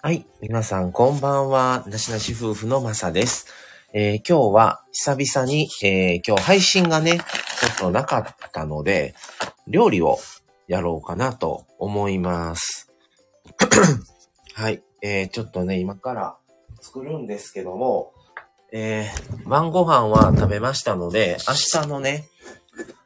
[0.00, 0.26] はい。
[0.40, 1.84] 皆さん、こんばんは。
[1.86, 3.46] なしなし夫婦のまさです。
[3.92, 7.24] えー今日は久々に、えー今日配信がね、ちょ
[7.74, 9.14] っとなかったので、
[9.66, 10.18] 料理を
[10.66, 12.90] やろうかなと思います。
[14.54, 14.82] はい。
[15.02, 16.36] えーちょっとね、今から
[16.80, 18.14] 作るんですけども、
[18.72, 19.10] え
[19.44, 22.28] 晩ご飯は食べましたので、明日のね、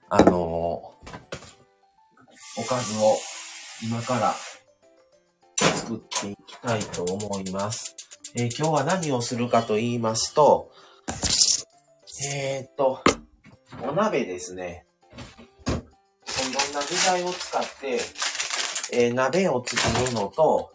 [0.09, 0.93] あの
[2.59, 3.17] おかずを
[3.83, 4.35] 今から
[5.59, 7.97] 作っていきたいと思います。
[8.35, 10.71] えー今日は何をするかと言いますと、
[12.31, 13.03] えーっと、
[13.83, 14.87] お鍋ですね。
[15.67, 18.01] いろんな具材を使って、
[18.93, 20.73] えー鍋を作るのと、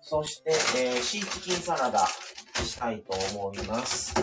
[0.00, 4.14] そして、えーシーチキンサラダしたいと思います。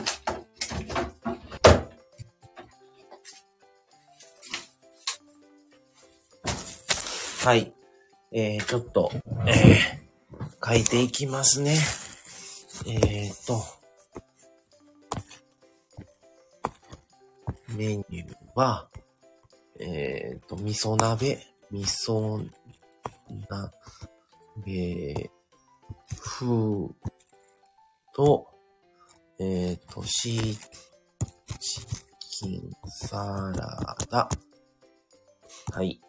[7.43, 7.73] はい。
[8.31, 9.11] えー、ちょっと、
[9.45, 11.77] えー、書いていきますね。
[12.88, 13.61] えーと、
[17.75, 18.88] メニューは、
[19.77, 22.49] えーと、味噌鍋、味噌
[23.49, 25.30] 鍋
[26.21, 26.47] 風
[28.16, 28.47] と、
[29.38, 30.58] えーと、シー
[31.59, 31.81] チ
[32.19, 34.30] キンサラダ。
[35.73, 35.99] はい。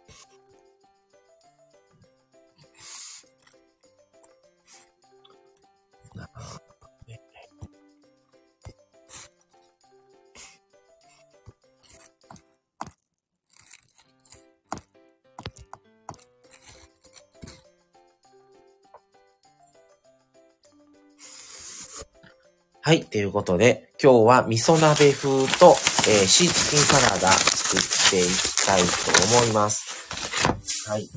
[22.86, 23.04] はい。
[23.06, 25.74] ということで、今日は味噌鍋風と、
[26.06, 30.90] えーシーチキンサラダ作っていきたいと思います。
[30.90, 31.08] はい。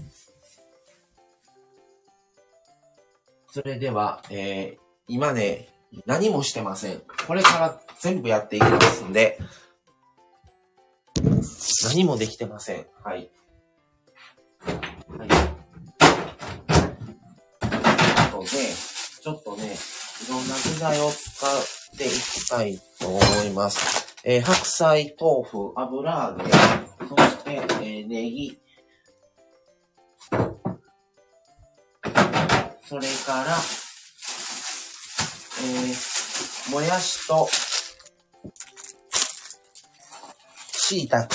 [3.51, 5.69] それでは、えー今ね、
[6.05, 7.01] 何もしてません。
[7.27, 9.39] これから全部やっていきますんで、
[11.85, 12.85] 何もできてません。
[13.03, 13.29] はい。
[14.65, 15.29] はい。
[17.61, 24.13] あとで、ちょっとね、いろんな具材を使っていきたいと思います。
[24.25, 26.51] えー白菜、豆腐、油揚げ、
[27.07, 28.59] そして、えーネギ、
[32.83, 33.57] それから、
[35.59, 36.17] えー
[36.71, 37.47] もやしと、
[40.73, 41.27] 椎茸、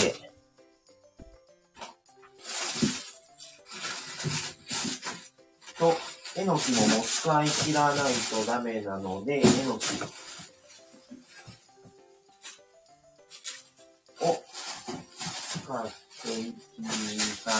[5.79, 5.97] と、
[6.37, 9.95] えのきももう使い切らないとダメなので、えのき
[14.21, 14.45] を
[15.63, 15.87] 使っ
[16.23, 16.59] ていき
[17.43, 17.55] たい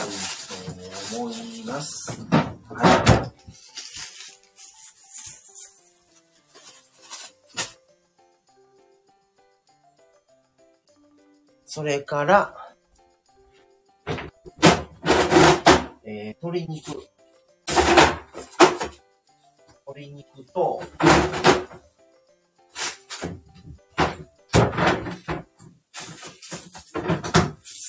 [1.11, 2.21] と思います。
[2.69, 3.22] はい。
[11.83, 12.55] それから、
[16.05, 16.93] えー、鶏肉。
[19.85, 20.81] 鶏肉と、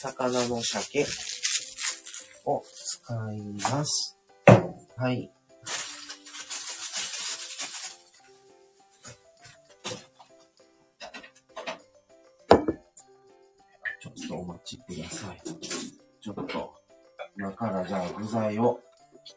[0.02, 1.06] 魚の鮭
[2.46, 4.18] を使います。
[4.98, 5.32] はい。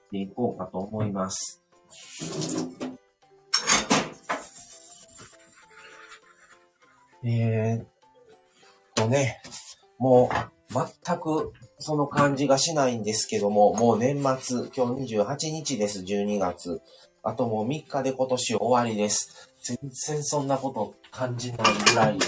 [0.06, 1.62] っていこうかと思います。
[7.24, 7.86] えーっ
[8.94, 9.40] とね、
[9.98, 10.74] もう
[11.04, 16.80] 全くその感じがしないんですけども、もう年末、今日28日です、12月。
[17.22, 19.50] あともう3日で今年終わりです。
[19.64, 22.18] 全然そんなこと感じないぐらい、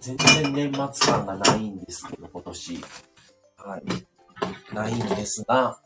[0.00, 2.80] 全然年末感がないんですけど、今年。
[3.56, 4.74] はい。
[4.74, 5.80] ないんですが、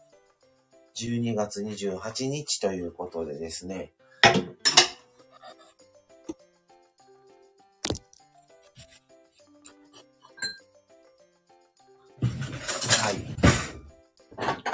[0.97, 3.93] 12月28日ということでですね、
[12.22, 13.15] はい。
[13.15, 13.21] よ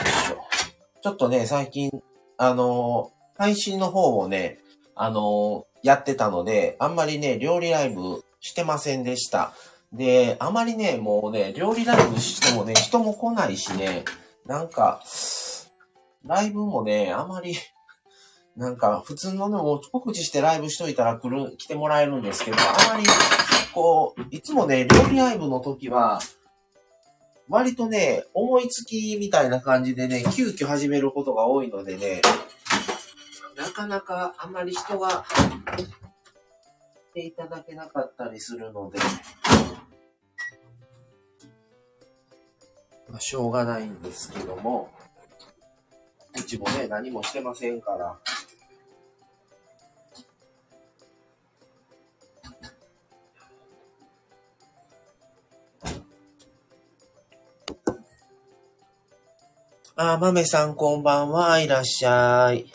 [0.04, 0.36] いしょ
[1.02, 1.90] ちょっとね、最近、
[2.38, 4.60] あの配信の方をね、
[4.94, 9.54] あのやってたので、あんまりね、料理ライブしてませんでした。
[9.92, 14.04] で、あまりね、もうね、料理ライブしてもね、人も来ないしね、
[14.46, 15.02] なんか、
[16.24, 17.56] ライブもね、あまり、
[18.56, 23.06] なんか、普通のね、も告知してライブしといたら来る、来てもらえるんですけど、あまり、
[23.72, 26.20] こう、いつもね、料理ライブの時は、
[27.48, 32.22] 割とね、思いつきみたいな感じでね、急遽始めることが多いのでね、
[33.56, 35.24] なかなかあまり人が
[37.10, 38.98] 来ていただけなかったりするので、
[43.08, 44.90] まあ、しょうがないんですけども、
[46.38, 48.18] うちもね、何もしてませんから、
[59.94, 61.60] あ、豆さんこんばんは。
[61.60, 62.66] いらっしゃい。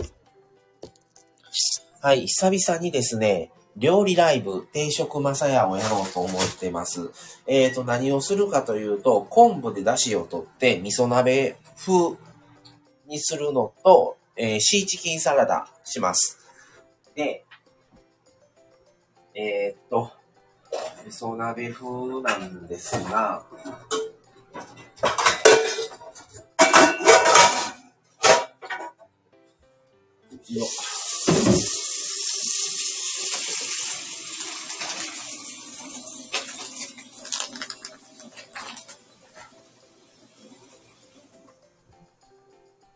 [2.00, 7.10] はい、久々にですね、料理ライブ、定食まさやをやろうと思ってます。
[7.48, 12.16] えっ、ー、と、何をするかというと、昆布で出汁を取って味噌鍋風
[13.08, 16.40] にするのと、えー、シーチキンサラダします。
[17.16, 17.44] で、
[19.34, 20.12] えっ、と、
[21.06, 23.46] 味噌鍋風なんですが、
[30.50, 30.66] よ。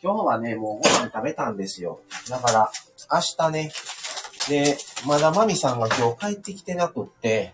[0.03, 2.01] 今日はね、もうご飯食べたんですよ。
[2.27, 2.71] だから、
[3.11, 3.71] 明日ね、
[4.49, 7.53] で、まだマミさんが今日帰ってきてなくって、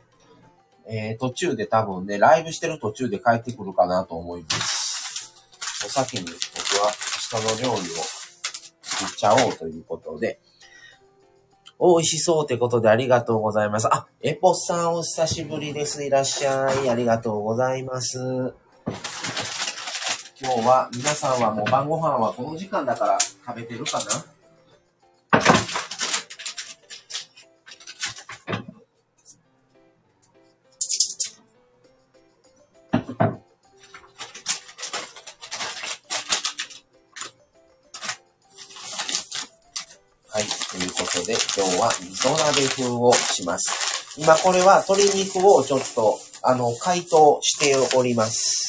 [0.90, 5.36] えー、途中で多分ね、ライブしてる途中で帰ってくるかなと思います。
[5.86, 6.32] お先に僕
[6.82, 6.92] は
[7.34, 7.96] 明日の料理を
[8.82, 10.40] 作っちゃおうということで、
[11.82, 13.88] 美味しそうってことでありがとうございます。
[13.94, 16.06] あ、エポさんお久しぶりです。
[16.06, 16.90] いらっしゃい。
[16.90, 18.56] ありがとうございます。
[20.40, 24.06] 今日は皆さんはもう晩ご飯はこの時間だから食べてるかな？
[40.30, 44.20] はい、ということで今日は味噌鍋風をします。
[44.20, 48.67] 今これは鶏肉をちょっと、あの、解凍しております。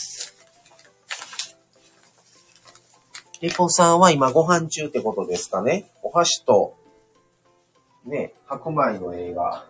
[3.40, 5.88] リコさんは今ご飯中ってことですかね？
[6.02, 6.76] お箸と、
[8.04, 9.64] ね、白米の映画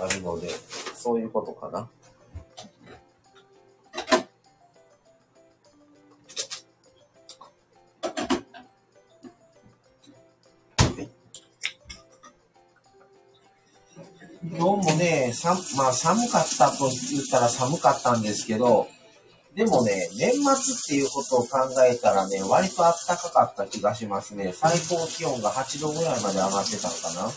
[0.00, 0.48] あるので、
[0.94, 1.90] そういうことかな。
[14.56, 18.88] 今日もね、さまあ寒かったと言ったら寒かったんですけど、
[19.58, 24.52] でもね、年末っていうことを考えたらね、割と暖かかった気がしますね。
[24.52, 27.32] 最高気温が8度ぐらいまで上がってたのかな。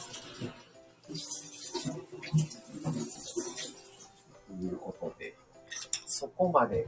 [4.56, 5.34] ということで、
[6.06, 6.88] そこまで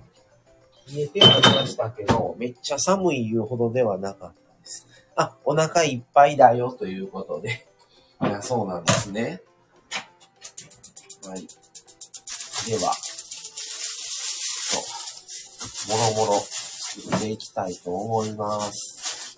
[0.93, 4.85] 冷えてはいましたけど、めっちゃ寒い言うほどではなかったです。
[5.15, 7.65] あ、お腹いっぱいだよということで。
[8.21, 9.41] いや、そうなんですね。
[11.25, 11.47] はい。
[12.67, 12.93] では、
[15.93, 19.37] もろもろ作っていきたいと思います。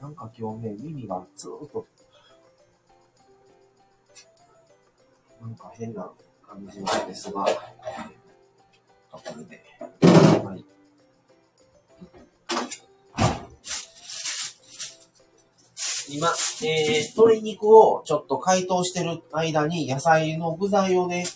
[0.00, 1.86] なんか今日ね、耳がずーっと、
[5.42, 6.10] なんか変な
[6.42, 9.62] 感じなんですが、これで、
[10.42, 10.64] はい。
[16.08, 16.28] 今、
[16.62, 21.26] えー、鶏肉をちょっと解凍してる間に野菜の具材をね、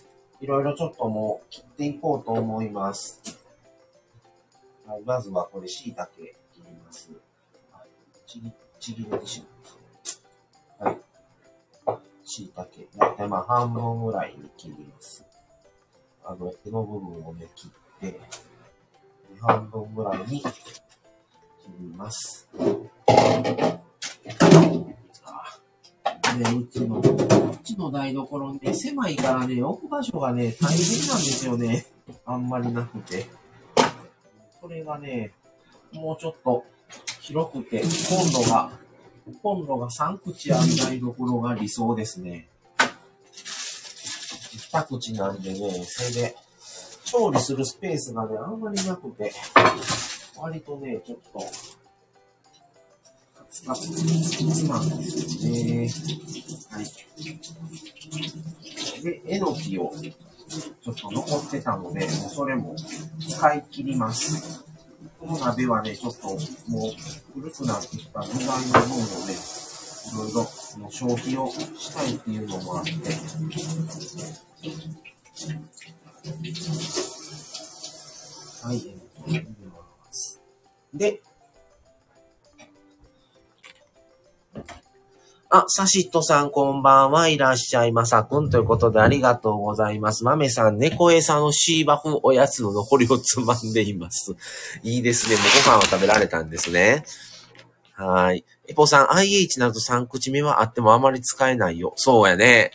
[0.41, 3.21] いろいろちょっともう切っていこうと思います。
[4.87, 6.25] はい、まずはこれ椎茸切
[6.57, 7.11] ります。
[7.71, 7.89] はい、
[8.27, 9.45] ちぎ、ちぎれてし
[10.81, 10.89] まう。
[10.89, 10.99] はい。
[12.25, 12.67] 椎茸。
[12.97, 15.25] だいたまあ半分ぐらいに切ります。
[16.25, 18.19] あの、手の部分をね、切って、
[19.41, 20.49] 半分ぐらいに切
[21.81, 22.49] ります。
[26.35, 31.87] ね、うちの、うちの台所ね、狭いからね、置く場所がね、大変なんですよね。
[32.25, 33.27] あんまりなくて。
[34.61, 35.33] それがね、
[35.93, 36.65] もうちょっと
[37.21, 38.73] 広くて、コンロが、
[39.43, 42.49] コンロが3口ある台所が理想ですね。
[44.73, 46.37] 2口なんでね、それで、
[47.05, 49.33] 調理するスペースがね、あんまりなくて、
[50.37, 51.41] 割とね、ちょっと、
[53.67, 55.91] あ、つまんですね。
[56.71, 56.85] はい。
[59.03, 62.75] で、えのきをちょっと残ってたので、もうそれも
[63.29, 64.65] 使い切ります。
[65.21, 66.29] この鍋はね、ちょっと
[66.69, 66.93] もう
[67.35, 70.45] 古くなってきた具材の分をね、いろいろ
[70.91, 72.91] 消費をしたいっていうのもあって、
[78.63, 78.79] はい。
[79.27, 80.41] 入れます
[80.95, 81.23] で、
[85.53, 90.23] あ、サシットさんこんばんはいらっしゃいまさくんということでありがとうございます。
[90.23, 94.37] 豆さん、猫餌のシーバフおやつの残りをつまんでいます。
[94.85, 95.35] いいですね。
[95.35, 97.03] もうご飯を食べられたんですね。
[97.95, 98.45] はい。
[98.69, 101.95] エポさん、IH など3口目はあってもあまり使えないよ。
[101.97, 102.71] そうやね。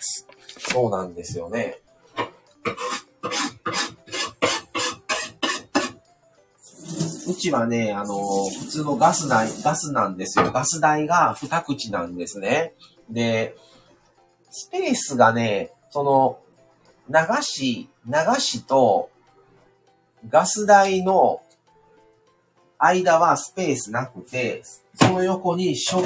[0.58, 1.80] そうなんですよね。
[7.28, 8.16] うちはね、あの、
[8.50, 10.52] 普通のガス代、ガスなんですよ。
[10.52, 12.74] ガス代が2口なんですね。
[13.10, 13.56] で、
[14.52, 16.40] スペースがね、その、
[17.10, 19.10] 流し、流しと
[20.30, 21.42] ガス台の
[22.78, 24.64] 間はスペースなくて、
[24.96, 26.04] その横にしょ、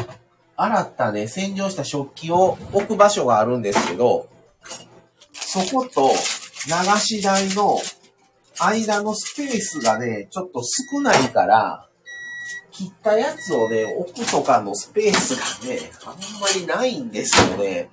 [0.55, 4.27] 洗ったね、洗浄した食器を置く場所があるんですけど、
[5.33, 6.11] そこと
[6.67, 7.79] 流し台の
[8.61, 10.61] 間のスペースがね、ちょっと
[10.91, 11.87] 少ないから、
[12.71, 17.89] 切ったやつをね、置くとかのスペースがね、あんまりないんですよね。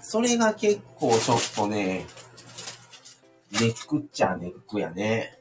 [0.00, 2.06] それが結構ちょっとね、
[3.52, 5.38] ネックっちゃネックやね。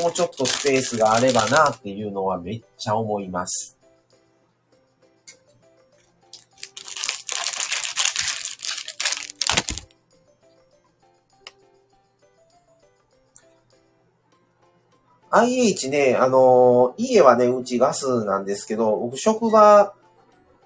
[0.00, 3.75] もうちょっとスペースがあればなっていうのはめっちゃ思います。
[15.36, 19.92] IH ね、あの、家はね、うちガスなんですけど、僕職場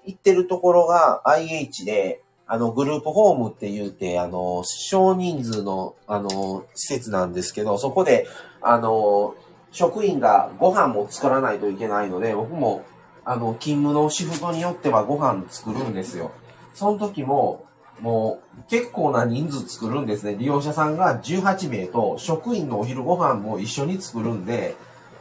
[0.05, 8.27] 行ってるところが IH で、あの、グループホームって言うて、あの、少人数の、あの、施設なんですけど、そこで、
[8.61, 9.35] あの、
[9.71, 12.83] 職員がご飯も作らないといけないので、僕も、
[13.23, 16.31] あの、勤務のシフトによってはご飯作るんですよ。
[16.73, 17.65] その時も、
[18.01, 20.35] もう結構な人数作るんですね。
[20.35, 24.75] 利用者さんが18名と職員のお昼ご飯も一緒に作るんで、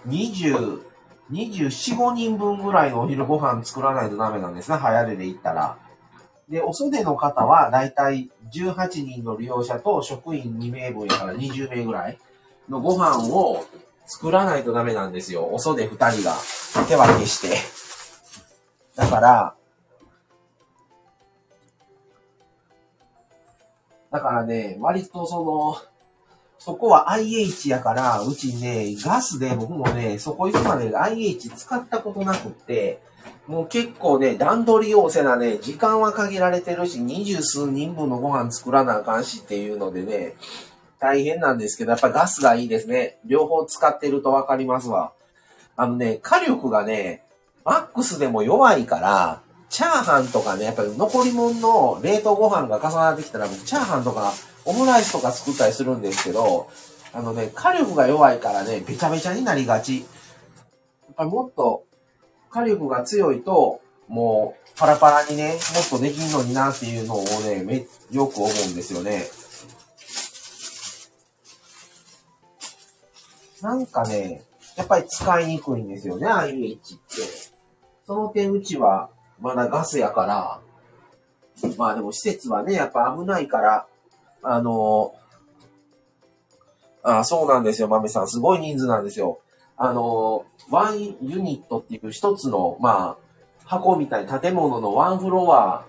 [0.09, 0.81] 20、
[1.31, 4.79] 24、5人分ぐらいのお昼ご飯作らないとダメなんですね。
[4.79, 5.77] 早出で行ったら。
[6.49, 12.19] で、お袖の方はだいたい18人の利用者と職員2名分やから20名ぐらい
[12.69, 13.65] のご飯を
[14.07, 15.49] 作らないとダメなんですよ。
[15.53, 16.35] お袖2人が
[16.89, 17.57] 手分けして。
[18.97, 19.55] だから、
[24.11, 25.77] だからね、割とその、
[26.59, 33.01] そこは IH やから、うちね、ガスで僕もね、そこ行くまで IH 使ったことなくって、
[33.47, 40.35] もう結構ね、段取り要請なね、時間は限られてるし、二十数人分のご飯作らなあかんしっていうのでね、
[40.99, 43.19] 大変なんですけど、やっぱガスがいいですね。
[43.25, 45.13] 両方使ってるとわかりますわ。
[45.77, 47.25] あのね、火力がね、
[47.65, 54.33] マックスでも弱いから、チャーハンとかね、やっぱり残り物の冷凍ご飯が重なってきたら、僕チャーハンとか
[54.65, 56.69] オムライスとか作ったりするんですけど、
[57.13, 60.01] あのね、火力が弱いからね、べちゃべちゃになりがち。
[60.01, 60.05] や
[61.13, 61.85] っぱりもっと
[62.51, 69.29] 火力が強いと、もうパラパラにね、もっとできんのになっていうのをね、め、よく思うんですよね。
[73.63, 74.43] なんかね、
[74.77, 77.23] やっぱり使いにくいんですよね、IH って。
[78.05, 80.61] その点うちはまだガスやから、
[81.77, 83.87] まあでも施設はね、やっぱ危ないから、
[84.43, 85.15] あの、
[87.03, 88.29] あそうなんですよ、豆さん。
[88.29, 89.41] すごい人数なんですよ。
[89.77, 95.85] あの、ワンユニットっていう一つの、まあ、箱みたいな建物のワンフロア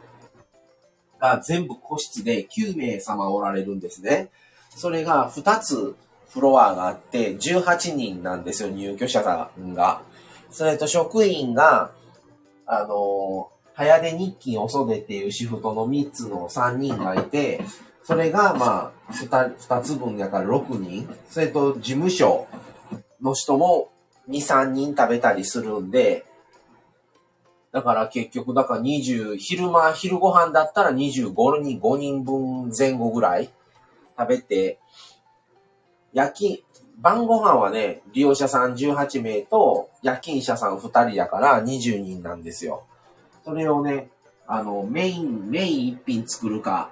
[1.19, 4.29] が全部個室で9名様おられるんですね。
[4.69, 5.95] それが2つ
[6.29, 10.01] フロアがあって18人なんですよ、入居者さんが。
[10.51, 11.91] それと職員が
[12.73, 17.59] あの、早出日勤お袖っていうシフトの3つの3人がいて、
[18.01, 22.47] それがまあ2、2つ分やから6人、それと事務所
[23.21, 23.91] の人も
[24.29, 26.23] 2、3人食べたりするんで、
[27.73, 33.49] だから結局、だから20、昼間、昼ご飯だったら25人、5人分前後ぐらい
[34.17, 34.79] 食べて、
[36.13, 36.59] 夜勤、
[37.01, 42.83] 晩ご飯はね、利用者さん18名と夜勤者さん2人だから20人なんですよ。
[43.43, 44.09] それをね、
[44.47, 46.91] あの、メイン、メイン1品作るか、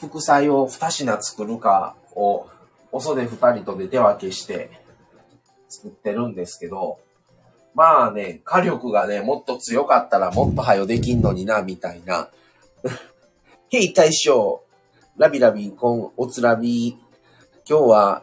[0.00, 2.48] 副菜を2品作るかを、
[2.90, 4.70] お袖2人とで手分けして
[5.68, 6.98] 作ってるんですけど、
[7.74, 12.28] まあね、火力がね、もっと強かったらもっと早できんのにな、みたいな。
[13.70, 14.62] へい大将、
[15.16, 16.98] ラビラビンコン、おつらび、
[17.68, 18.22] 今日は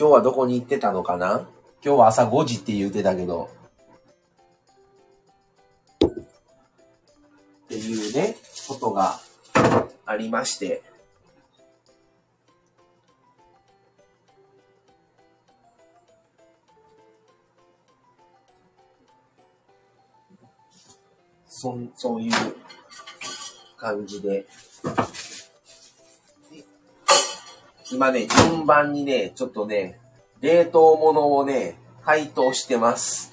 [0.00, 1.46] 今日はどこに行ってたのかな？
[1.84, 3.50] 今日は朝5時って言うてたけど。
[6.02, 6.08] っ
[7.68, 8.34] ていうね、
[8.66, 9.20] ことが
[10.06, 10.82] ありまして。
[21.46, 22.32] そそういう
[23.76, 24.46] 感じで。
[27.92, 29.98] 今ね、順番にね、ちょっとね、
[30.40, 33.29] 冷凍物をね、解凍してます。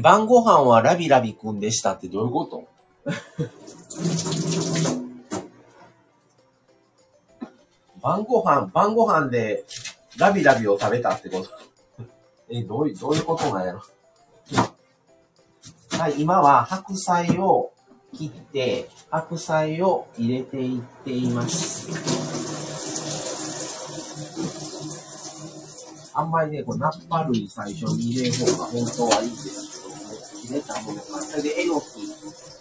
[0.00, 2.64] 晩ご飯はラビラビくんでしたってどういうこと？
[8.02, 9.64] 晩ご飯、晩ご飯で
[10.16, 11.50] ラビラビを食べたってこと？
[12.48, 13.82] え、どういう、どういうことなんやろ？
[15.98, 17.72] はい、今は白菜を
[18.16, 21.88] 切って、白菜を入れていっています。
[26.14, 29.69] あんまりね、こう、ナッパ類最初に入れる方が本当はいいです
[30.50, 31.84] 出たものが、それでえのき、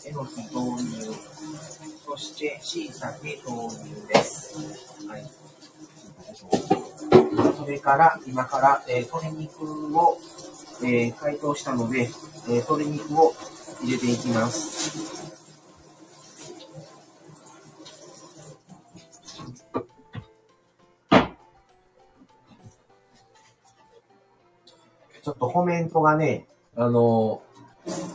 [0.05, 1.11] えのき投入、
[2.05, 4.55] そしてしいたけ投入です。
[5.07, 5.25] はい。
[7.57, 10.19] それから、今から、えー、鶏肉を、
[10.83, 13.33] えー、解凍したので、えー、鶏肉を
[13.81, 15.29] 入れていきます。
[25.21, 27.41] ちょっとコメントがね、あの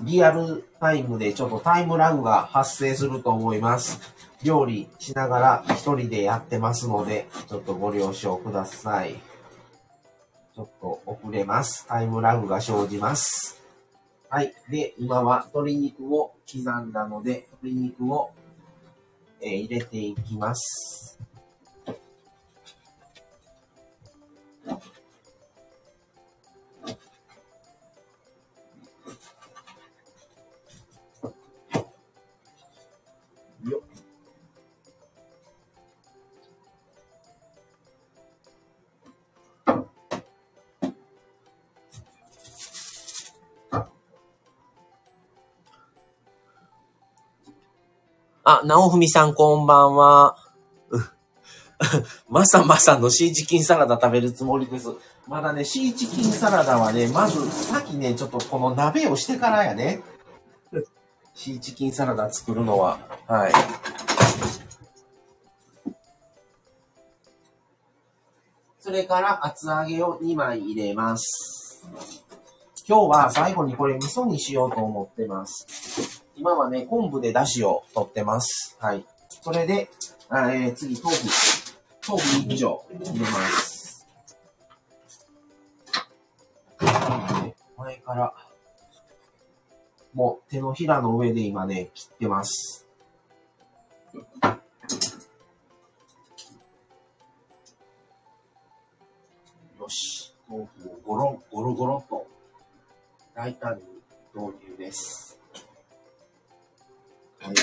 [0.02, 4.00] リアルタイムでちょっとタイムラグが発生すると思います。
[4.42, 9.14] 料理しながら一人でやってますので、ちょっとご了承ください。
[10.54, 11.86] ちょっと遅れます。
[11.86, 13.60] タイムラグが生じます。
[14.28, 14.52] はい。
[14.68, 18.30] で、今は鶏肉を刻んだので、鶏肉を、
[19.40, 21.18] えー、入れていきます。
[48.46, 50.36] あ、直文さんこんばんは。
[52.28, 54.88] まさまさのシーチキンサラダ食べるつもりです。
[55.26, 60.02] まだね、シーチキンサラダはね、まず、さっきね、ちょっとこの鍋をしてからやね。
[61.32, 62.98] シーチキンサラダ作るのは。
[63.26, 63.52] はい。
[68.78, 71.88] それから厚揚げを2枚入れます。
[72.86, 76.23] 今日は最後にこれ味噌にしようと思ってます。
[76.36, 78.76] 今はね、昆布で出汁を取ってます。
[78.80, 79.04] はい。
[79.28, 79.88] それで、
[80.30, 81.22] えー、次、豆腐。
[82.06, 84.06] 豆腐1丁入れます。
[87.78, 88.34] 前から、
[90.12, 92.86] もう手のひらの上で今ね、切ってます。
[99.78, 100.34] よし。
[100.48, 102.26] 豆腐をゴロゴロゴロと
[103.34, 103.82] 大胆に
[104.34, 105.33] 導入です。
[107.44, 107.54] はい。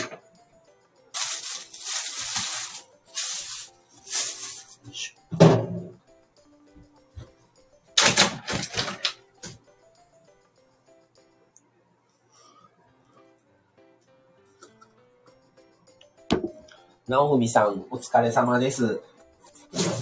[17.07, 19.01] 直文さん、お疲れ様です。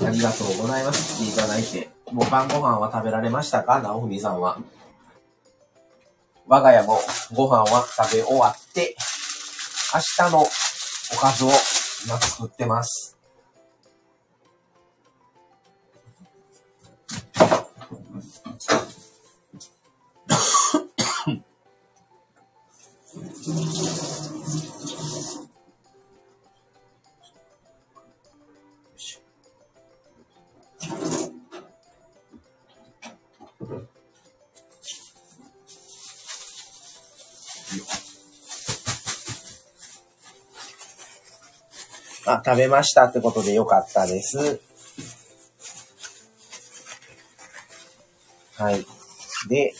[0.05, 1.23] ありがとうございます。
[1.23, 1.89] 来ていただいて。
[2.11, 3.79] もう晩ご飯は食べられましたか？
[3.79, 4.57] 直文さんは。
[6.47, 6.99] 我が家も
[7.33, 8.97] ご飯は食べ終わって、
[9.91, 11.49] 明日のおかずを
[12.05, 13.18] 今作ってます。
[42.43, 44.59] 食べましたってことでよかったです。
[48.57, 48.85] はい。
[49.47, 49.73] で、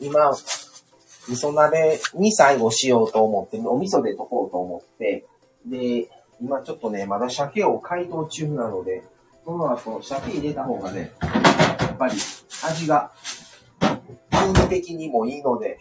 [0.00, 5.24] 今、味噌鍋に最後しようと思って、お味噌で溶こうと思って、
[5.66, 6.08] で、
[6.40, 9.04] 今ちょっとね、まだ鮭を解凍中なので、
[9.44, 12.14] その後、鮭入れた方がね、やっぱり
[12.64, 13.12] 味が
[14.30, 15.78] 気分的にもいいので。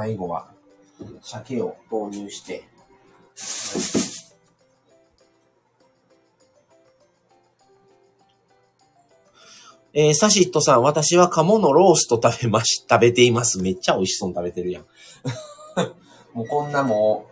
[0.00, 0.48] 最後は、
[1.20, 2.64] 鮭を投入して、
[9.92, 13.60] えー、サシットさん、私は鴨のロースト食べまし、食べています。
[13.60, 14.84] めっちゃ美味しそうに食べてるやん。
[16.32, 17.26] もうこんなも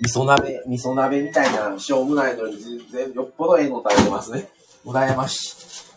[0.00, 4.48] う、味噌鍋、味噌鍋みたいな、しょうもないのに全然よっぽどええの食べてますね。
[4.84, 5.91] 羨ましい。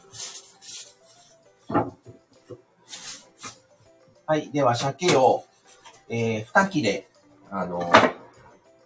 [4.27, 4.49] はい。
[4.49, 5.45] では、鮭を、
[6.09, 7.07] えー、二切れ、
[7.51, 7.91] あの、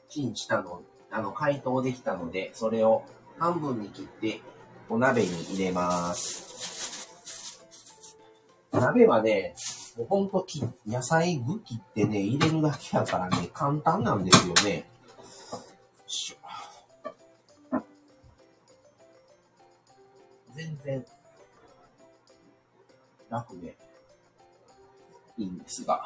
[0.09, 3.03] チンしたの、あの、解凍できたので、それを
[3.37, 4.41] 半分に切って、
[4.89, 7.57] お鍋に入れます。
[8.73, 9.55] 鍋はね、
[9.95, 10.45] もうほんと、
[10.85, 14.83] 野菜具切ってね、入れるだけやからね、簡単なんですよね。
[20.53, 21.05] 全然、
[23.29, 23.77] 楽で
[25.39, 26.01] いいんですが。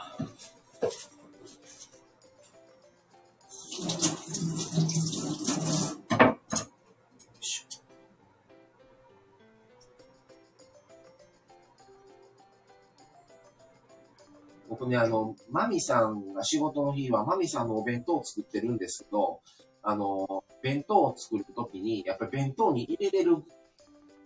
[14.70, 19.42] 僕ね、あの、マミさんが仕事の日は、マミさんのお弁当を作ってるんですけど、
[19.82, 23.38] あの、弁当を作るときに、やっぱり弁当に入れれる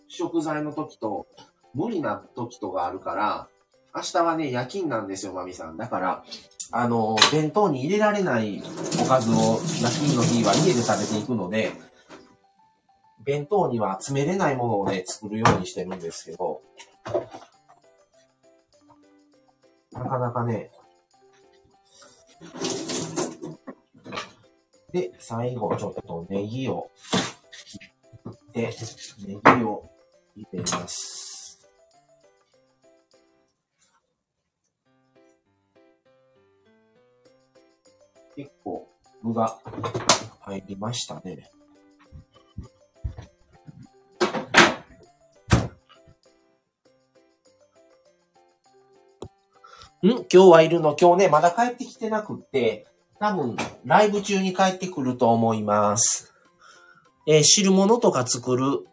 [0.09, 1.27] 食材の時と、
[1.73, 3.49] 無理な時とがあるから、
[3.97, 5.75] 明日はね、夜勤なんですよ、マミさん。
[5.75, 6.23] だから、
[6.71, 8.61] あの、弁当に入れられない
[9.01, 11.71] おかずを夜勤の日は家で食べていくので、
[13.25, 16.61] 弁当には詰めれないものをね、作るようにしてるんですけど、
[19.91, 20.69] なかなかね。
[24.93, 26.91] で、最後ちょっとネギを
[27.65, 27.79] 切
[28.29, 28.75] って、
[29.25, 29.89] ネギを
[30.35, 31.26] 入れます。
[38.37, 38.87] 結構
[39.23, 39.57] 具が
[40.41, 41.49] 入りましたね。
[50.03, 50.09] ん？
[50.09, 50.95] 今日はいるの？
[50.95, 52.85] 今日ね、まだ帰ってきてなくって、
[53.19, 56.31] 多分、ライブ中に帰ってくると思います。
[57.25, 58.85] えー、汁物とか作る、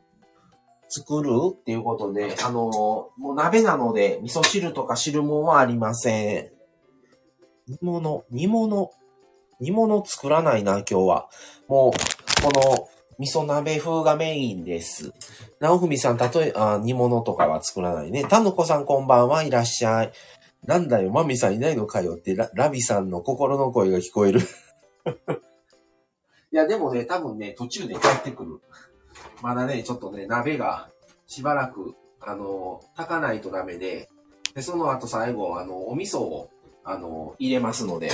[0.89, 6.51] 作るっていうことで、あのー、もう鍋なので、味噌汁とか汁物はありません。
[7.69, 8.91] 煮物、煮物、
[9.61, 11.29] 煮物作らないな、今日は。
[11.69, 12.89] もう、この、
[13.19, 15.13] 味噌鍋風がメインです。
[15.61, 18.25] 直文さん、たとえ、あ、煮物とかは作らないね。
[18.25, 20.13] たぬこさんこんばんはいらっしゃい。
[20.67, 24.41] なんだよ、マミさんいないのかよってラ、ラビさんの心の声が聞こえる
[26.53, 28.61] いや、でもね、多分ね、途中で帰ってくる。
[29.43, 30.89] まだね、ちょっとね、鍋が
[31.27, 34.09] しばらく、あの、炊かないとダメで、
[34.55, 36.51] で、その後最後、あの、お味噌を、
[36.83, 38.11] あの、入れますので、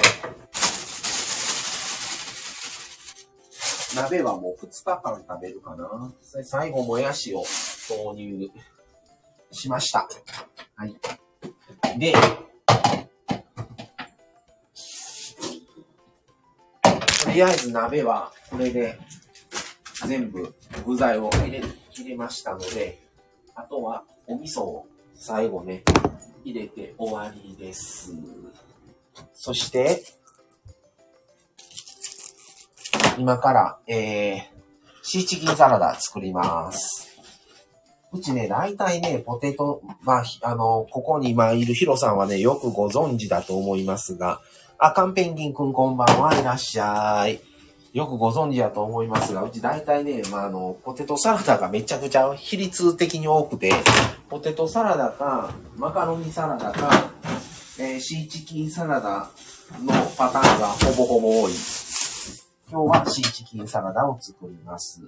[4.02, 6.12] 鍋はもう2日間食べるかな。
[6.22, 7.44] 最後、もやしを
[7.88, 8.48] 投入
[9.50, 10.08] しました。
[10.76, 10.96] はい。
[11.98, 12.14] で、
[17.24, 18.98] とりあえず鍋はこれで
[20.06, 20.54] 全部
[20.86, 23.02] 具材を入れ、入れましたので、
[23.54, 25.84] あとはお味噌を最後ね、
[26.44, 28.14] 入れて終わりです。
[29.34, 30.02] そして、
[33.20, 34.40] 今から、えー、
[35.02, 37.10] シーチキンサラダ作ります。
[38.12, 44.40] うちね、大体ね、ポテト、まあ、あの、ここに今いるヒロさんはね、よくご存知だと思いますが、
[44.78, 47.40] あ、カンペンギンくんこんばんはいらっしゃい。
[47.92, 53.70] よくご存知だと思いますが、うち大体ね、まあ、あの、ポテトサラダがめちゃくちゃ比率的に多くて、
[54.30, 57.10] ポテトサラダか、マカロニサラダか、
[57.78, 59.28] えー、シーチキンサラダ
[59.84, 61.89] のパターンがほぼほぼ多い。
[62.70, 65.02] 今日はシーチキンサラダを作ります。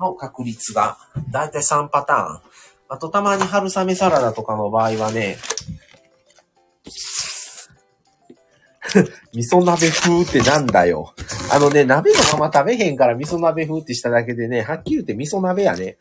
[0.00, 0.98] の確率が、
[1.30, 2.40] だいたい3パターン。
[2.88, 5.38] あとたまに春雨サラダとかの場合はね、
[9.32, 11.14] 味噌鍋風ってなんだよ。
[11.52, 15.96] あのね、鍋のまま食べへんから味噌鍋風ってしただけでね、はっきり言って味噌鍋やね。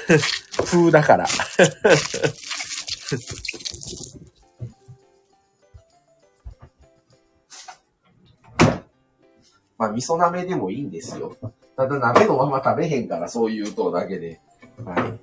[0.66, 1.26] 風だから。
[9.78, 11.36] まあ、味噌鍋でもいいんですよ。
[11.76, 14.40] ただ鍋のまま食べへんから、そういうとだけで。
[14.84, 15.18] は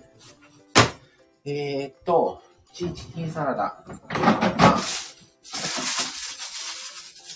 [1.46, 1.50] い。
[1.50, 2.42] えー、っと、
[2.74, 3.84] チーチキンサラダ。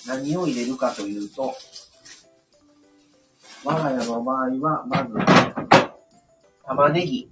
[0.08, 1.56] 何を入れるかというと、
[3.64, 5.14] 我が家の場合は、まず、
[6.66, 7.30] 玉ねぎ。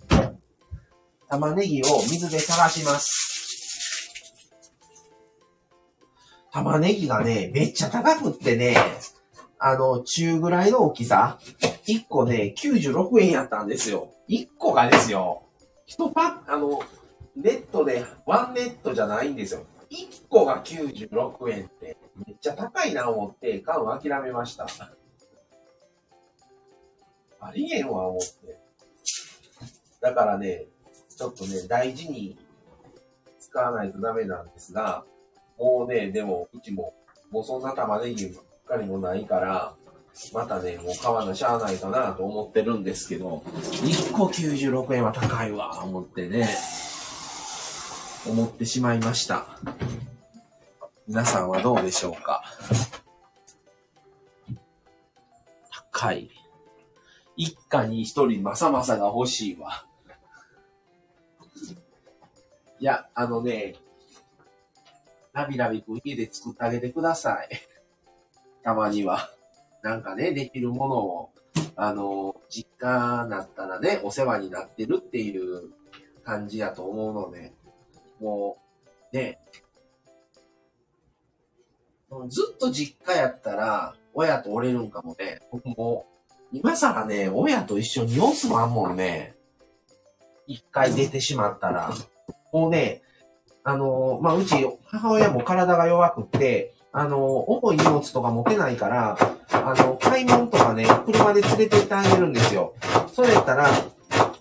[1.30, 3.24] 玉ねぎを水でさらします。
[6.52, 8.76] 玉ねぎがね、めっちゃ高くってね、
[9.66, 11.40] あの、中ぐらいの大きさ。
[11.88, 14.12] 1個ね、96円やったんですよ。
[14.28, 15.44] 1個がですよ。
[15.88, 16.82] 1パッ、あの、
[17.38, 19.66] ネットで、ワンネットじゃないんですよ。
[19.90, 21.96] 1個が96円って、
[22.28, 24.68] めっちゃ高いな思って、買う諦めました。
[27.40, 28.60] ありえんわ、思って。
[30.02, 30.66] だからね、
[31.16, 32.38] ちょっとね、大事に
[33.40, 35.06] 使わないとダメなんですが、
[35.58, 36.94] もうね、でも、うちも、
[37.32, 38.36] もうそんな玉ねぎ
[38.68, 39.76] かりもないから、
[40.34, 46.48] またね、もう買わなしゃあないかなと思ってるんですけど、1個96円は高いわ、思ってね。
[48.28, 49.48] 思ってしまいました。
[51.08, 52.44] 皆さんはどうでしょうか？
[55.92, 56.30] 高い。
[57.36, 59.86] 一家に一人まさまさが欲しいわ。
[62.80, 63.76] いや、あのね、
[65.34, 67.50] ラビラビ君家で作ってあげてください。
[68.64, 69.30] たまには。
[69.84, 71.30] なんかね、できるものを、
[71.76, 75.72] あの、実家なったらね、お世話になってるっていう
[76.24, 77.54] 感じやと思うので、
[78.20, 78.58] も
[79.12, 79.40] う、ね、
[82.30, 85.40] ずっと実家やったら、親と折れるんかもね。
[85.52, 86.06] 僕も、
[86.52, 89.36] 今更ね、親と一緒に様子もあんもんね。
[90.46, 91.92] 一回出てしまったら。
[92.52, 93.02] もうね、
[93.64, 99.18] あのまあ、うち、母親も体が弱くて、あの重い荷物とか持てないから、
[99.52, 102.76] あの、買い物とかね、車で連れて行ってあげるんですよ。
[103.12, 103.68] それやったら、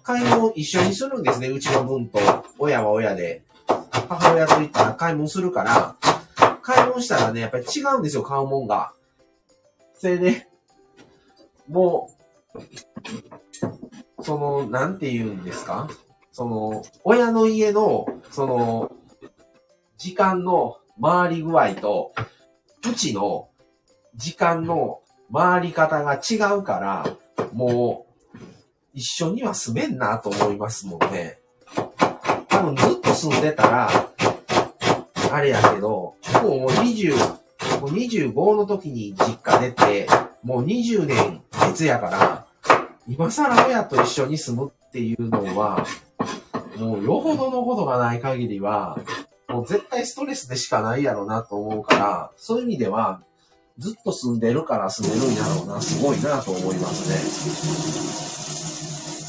[0.02, 2.18] 買い物一緒にするんですね、うちの分と。
[2.58, 3.42] 親は親で。
[3.90, 5.96] 母親と言ったら買い物するから、
[6.60, 8.92] 買い物したらね、やっぱり違うんですよ、買うもんが。
[9.98, 10.46] それで、
[11.68, 12.10] も
[14.18, 15.88] う、その、なんて言うんですか？
[16.32, 18.92] その、親の家の、その、
[19.96, 22.12] 時間の回り具合と、
[22.88, 23.48] うちの
[24.16, 25.00] 時間の
[25.32, 27.16] 回り方が違うから、
[27.52, 28.38] もう、
[28.92, 31.38] 一緒には住めんなと思いますもんね。
[32.48, 33.90] 多分ずっと住んでたら、
[35.32, 37.16] あれやけど、もう20、
[37.80, 40.06] もう25の時に実家出て、
[40.42, 42.46] もう20年別やから、
[43.08, 45.86] 今更親と一緒に住むっていうのは、
[46.76, 48.98] もうよほどのことがない限りは、
[49.52, 53.22] もう絶対ストレスでしかないやろうなと思うから、そういう意味では、
[53.76, 57.08] ずっと住んでるから住めるんやろうな、すごいなと思います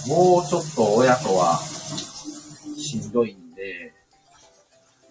[0.07, 0.15] ね。
[0.15, 1.59] もうちょっと親とは
[2.77, 3.93] しんどいんで、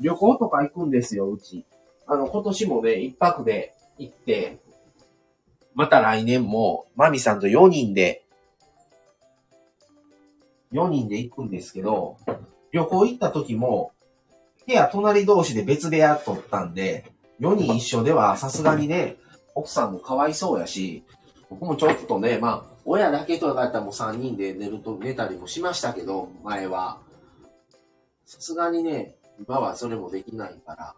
[0.00, 1.66] 旅行とか行くんですよ、うち。
[2.06, 4.60] あの、今年もね、一泊で行って、
[5.74, 8.24] また来年も、マミさんと4人で、
[10.72, 12.16] 4人で行くんですけど、
[12.72, 13.92] 旅行行った時も、
[14.72, 17.04] 部屋隣同士で別部屋取ったんで、
[17.40, 19.16] 4人一緒ではさすがにね、
[19.54, 21.04] 奥さんもかわいそうやし、
[21.50, 27.00] 僕もちょっとね、まあ、親だけとかやったらもう3人で寝ると、寝たりもしましたけど、前は。
[28.24, 29.14] さすがにね、
[29.46, 30.94] 今はそれもできないから、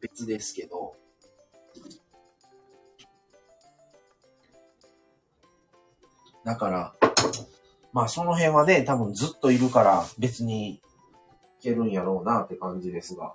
[0.00, 0.94] 別ですけど、
[6.44, 6.94] だから、
[7.92, 10.80] まあその辺はね、多分ずっといるから別に
[11.62, 13.34] けるんやろうなって感じですが。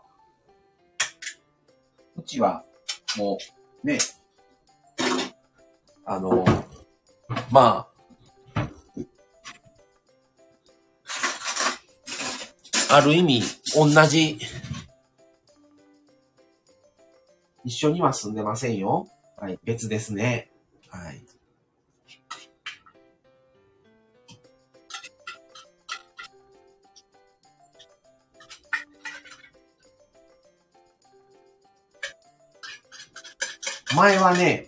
[2.18, 2.64] うちは
[3.18, 3.38] も
[3.84, 4.00] うね、
[6.06, 6.46] あの、
[7.52, 7.88] ま
[8.56, 8.68] あ、
[12.90, 13.42] ある意味、
[13.76, 14.40] 同じ、
[17.66, 19.08] 一緒には住んでませんよ。
[19.38, 20.50] はい、別ですね。
[20.90, 21.22] はい。
[33.98, 34.68] 前はね、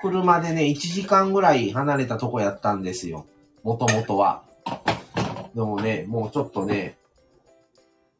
[0.00, 3.26] 車でね、1時間ぐらい離れたとこやったんですよ。
[3.64, 4.44] もともとは。
[5.56, 6.96] でもね、もうちょっとね、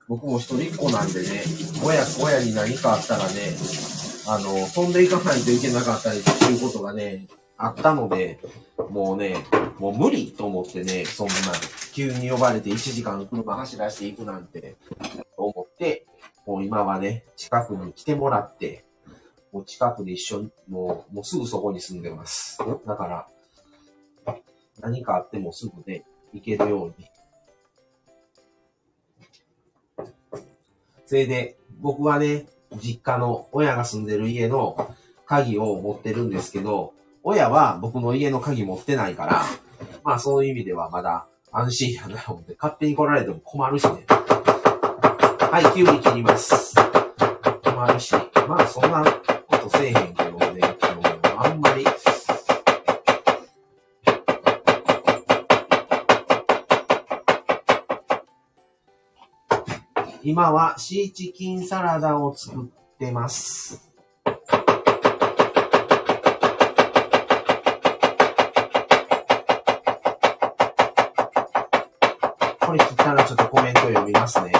[0.08, 1.44] 僕も一人っ子なんでね、
[1.84, 3.32] 親、親に何かあったらね、
[4.26, 8.40] あの、飛んでいかないといけなかったりっていうことがね、あったので、
[8.90, 9.36] もうね、
[9.78, 11.34] もう無理と思ってね、そんな、
[11.92, 14.74] 急に呼ばれて1時間車走らせていくなんて、
[15.36, 16.06] 思って、
[16.44, 18.84] もう今はね、近くに来てもらって、
[19.52, 22.58] もう近くで一緒に、もう、もうすぐそこに住んでます。
[22.86, 23.26] だから、
[24.80, 27.06] 何かあってもすぐね、行けるように。
[31.06, 34.94] それで、僕はね、実家の親が住んでる家の
[35.26, 39.42] 鍵を持ってるんですけど、親は僕の家の鍵持ってないから、
[40.04, 44.04] まあそういう意味ではまだ安心やな思って、勝手に来られても困るしね。
[44.08, 46.74] はい、キュウリ切ります。
[47.64, 48.14] 困るし、
[48.48, 49.04] まあそんな
[49.60, 50.60] ことせえへんけどね、
[51.36, 51.84] あんまり。
[60.22, 62.66] 今はシーチキンサラダを作っ
[62.98, 63.90] てます。
[72.60, 74.52] これ切ったらちょっとコメント読みますね。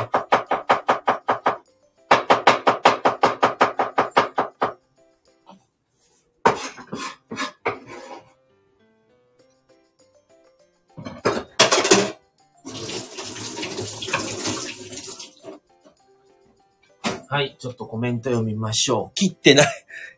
[17.40, 19.14] はい、ちょっとコメント読みましょう。
[19.14, 19.66] 切ってない。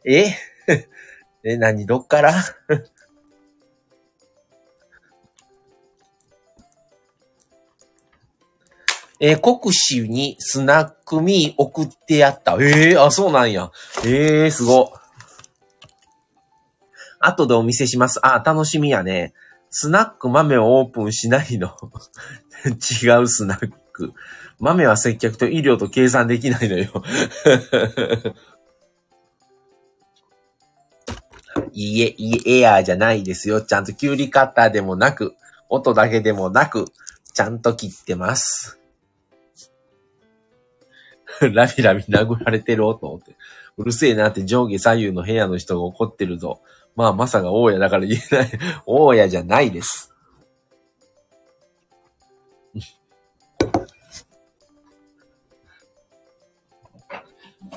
[0.04, 0.34] え？
[1.44, 1.86] え、何？
[1.86, 2.34] どっから？
[9.20, 12.54] えー、国士にスナックミー送ってやった。
[12.60, 13.70] ええー、あ、そうなんや。
[14.04, 14.92] ええー、すご。
[17.20, 18.18] 後でお見せします。
[18.26, 19.32] あ、楽しみやね。
[19.70, 21.68] スナック豆をオープンしないの。
[22.66, 24.12] 違うスナック。
[24.62, 26.86] 豆は接客と医療と計算できないのよ。
[31.72, 33.60] いいえ、いいえ、エアーじゃないですよ。
[33.62, 35.34] ちゃんとキュウリカッターでもなく、
[35.68, 36.84] 音だけでもなく、
[37.34, 38.78] ちゃんと切ってます。
[41.52, 43.34] ラビラビ殴られてると思って。
[43.76, 46.60] うるせえなって上下左右の部屋の人が怒ってるぞ。
[46.94, 48.50] まあ、まさが大家だから言えない。
[48.86, 50.11] 大家じゃないです。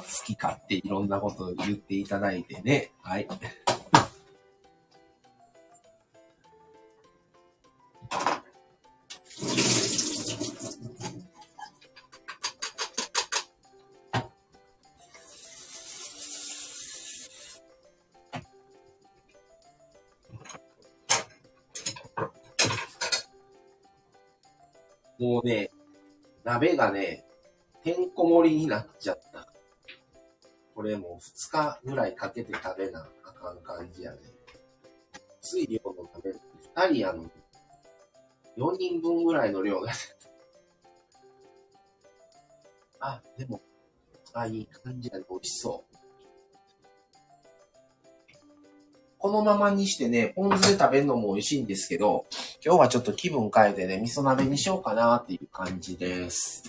[0.06, 2.92] 好き勝手いろんなこと言っていただいてね。
[3.02, 3.28] はい。
[25.18, 25.72] もうね、
[26.44, 27.24] 鍋がね、
[27.84, 29.35] てんこ盛りになっちゃった。
[30.76, 34.18] これもう2日ぐらいかけて食べなあかん感じやね。
[35.42, 36.40] つい量の食べる。
[36.76, 37.24] 2人あの、
[38.58, 39.92] 4人分ぐらいの量が
[43.00, 43.62] あ、でも、
[44.34, 45.26] あ、いい感じやね。
[45.30, 45.96] 美味しそう。
[49.18, 52.26] このままにしてね、ポン酢で食べるのも美味しいんですけど、
[52.64, 56.64] 今日はちょっと気分変えてね、味噌鍋にしようかなっていう感じです。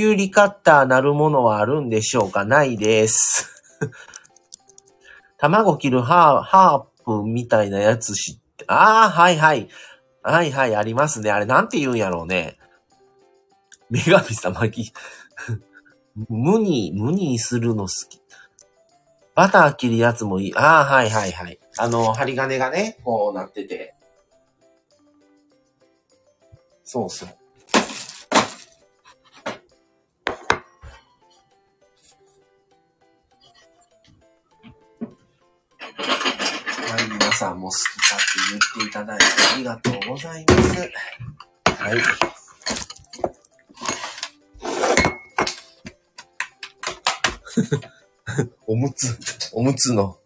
[0.00, 2.46] キュウリカッターなるものはあるんでしょうか？
[2.46, 3.50] ないです。
[5.36, 9.68] 卵切るハーハープみたいなやつ知って、ああ、はいはい。
[10.22, 11.30] はいはい、ありますね。
[11.30, 12.58] あれ、なんて言うんやろうね。
[13.90, 14.90] 女神様き、
[16.30, 18.22] 無に、無にするの好き。
[19.34, 20.54] バター切るやつもいい。
[20.56, 21.60] ああ、はいはいはい。
[21.76, 23.94] あの、針金がね、こうなってて。
[26.84, 27.39] そうそう。
[37.40, 39.24] さんも好きだって言っていただいて
[39.54, 40.78] ありがとうございます。
[41.82, 41.98] はい。
[48.66, 50.19] おむつ、おむつの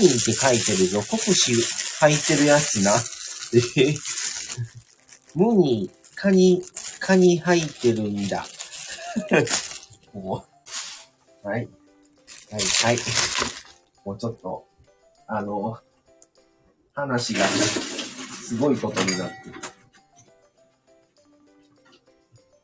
[0.00, 1.02] ニーって書いてるぞ。
[1.02, 2.92] 国士書いてるやつな。
[3.76, 3.94] え
[5.34, 6.62] ムニー、カニ、
[7.00, 8.44] カニ入ってるんだ。
[10.14, 10.48] はい。
[11.44, 11.68] はい、
[12.50, 12.98] はい。
[14.04, 14.66] もうちょっと、
[15.26, 15.78] あの、
[16.94, 19.54] 話がすごいことになってる。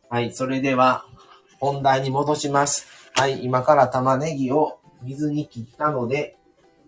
[0.08, 1.04] はい、それでは、
[1.60, 2.86] 本題に戻します。
[3.14, 6.36] はい、今から玉ねぎを水に切ったので、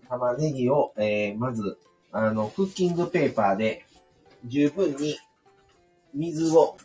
[0.08, 1.78] 玉ねぎを、えー、まず、
[2.12, 3.84] あの、クッキングペーパーで
[4.44, 5.16] 十分に
[6.12, 6.76] 水を、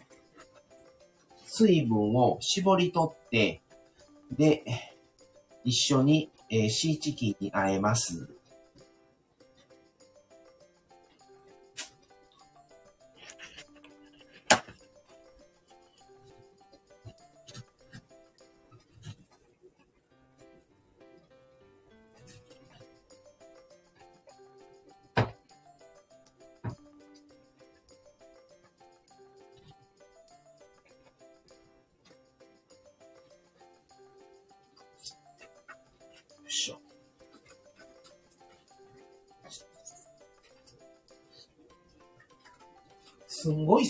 [1.46, 3.62] 水分を絞り取って、
[4.32, 4.64] で、
[5.64, 8.39] 一緒に、えーシーチキンに和えます。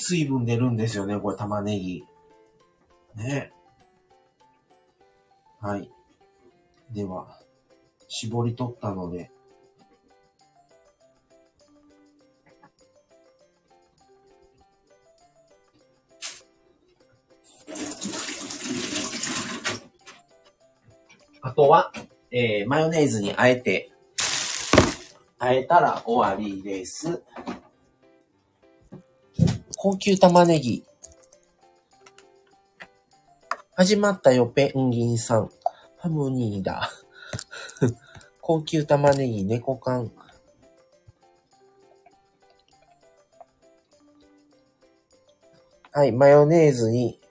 [0.09, 2.03] 水分出るんですよね、これ玉ねぎ。
[3.15, 3.51] ね。
[5.61, 5.87] はい。
[6.89, 7.39] では、
[8.07, 9.29] 絞り取ったので。
[21.41, 21.91] あとは、
[22.31, 23.91] えー、マヨネーズにあえて、
[25.37, 27.21] あえたら終わりです。
[29.81, 30.83] 高級玉ねぎ。
[33.77, 35.49] 始まったよ、ペンギンさん。
[35.99, 36.91] ハムニーだ。
[38.41, 40.11] 高級玉ねぎ、猫缶。
[45.91, 47.21] はい、マヨネーズに、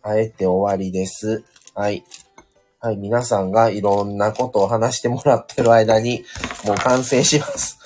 [0.00, 1.44] あえて終わりです。
[1.74, 2.02] はい。
[2.80, 6.24] はい、皆さんがいろんなことを話してもらってる間に、
[6.64, 7.81] もう完成します。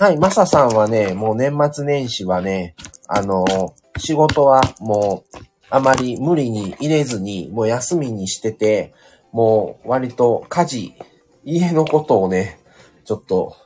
[0.00, 2.76] はい、マサさんはね、もう年末年始はね、
[3.08, 5.38] あの仕事はもう、
[5.70, 8.94] あまり無理に入れずに、もう休みにしてて、
[9.32, 10.94] もう割と家事、
[11.44, 12.60] 家のことをね、
[13.04, 13.56] ちょっと、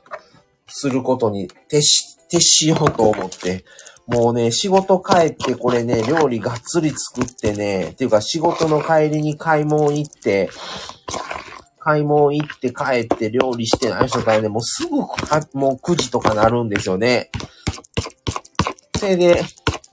[0.68, 3.66] することに徹し、徹しようと思って、
[4.06, 10.48] もうね、仕事帰ってこれね、料理がっつり作ってね、っていうか仕事の帰りに買い物行って、
[11.84, 17.32] 買い物行って帰って料理してない人からね、もうすぐか、もう9時とかなるんですよね。
[18.96, 19.42] それで、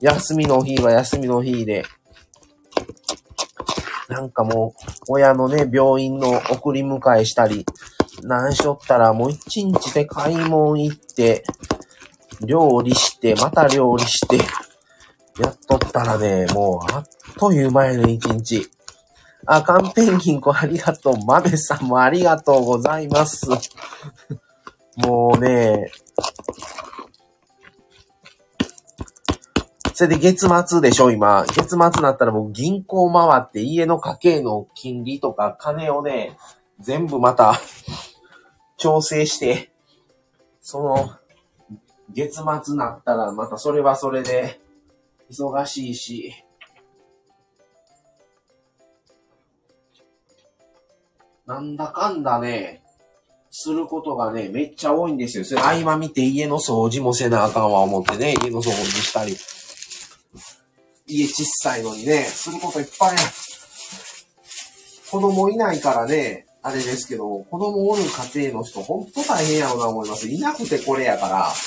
[0.00, 1.84] 休みの日は休みの日で、
[4.08, 7.66] なんかもう、親のね、病院の送り迎えしたり、
[8.22, 11.42] なんしょったらもう一日で買い物行って、
[12.46, 14.36] 料理して、また料理して、
[15.42, 17.04] やっとったらね、もうあっ
[17.36, 18.70] という間やね、一日。
[19.46, 21.24] あ、カンペンギンコありがとう。
[21.24, 23.48] マメさんもありがとうございます。
[24.96, 25.90] もうね、
[30.00, 31.44] それで月末でしょ、今。
[31.46, 36.38] 月末になったらもう銀行回って家の家計の金利とか金をね、
[36.78, 37.60] 全部また
[38.78, 39.72] 調整して、
[40.62, 41.10] その、
[42.12, 44.60] 月末になったらまたそれはそれで
[45.30, 46.34] 忙しいし、
[51.50, 52.80] なんだかんだね、
[53.50, 55.44] することがね、めっちゃ多いんですよ。
[55.44, 59.36] それ合間見て家の掃除もせなあかんわ思ってね、家の掃除したり。
[61.08, 63.18] 家小さいのにね、することいっぱいある。
[65.10, 70.28] 子供いないからね、あれですけど、子供おる家庭の人、ほんと大変やろうな思います。
[70.28, 71.52] いなくてこれやから。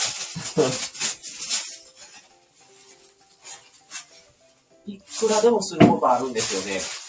[4.86, 7.03] いくらでもすることあるんですよね。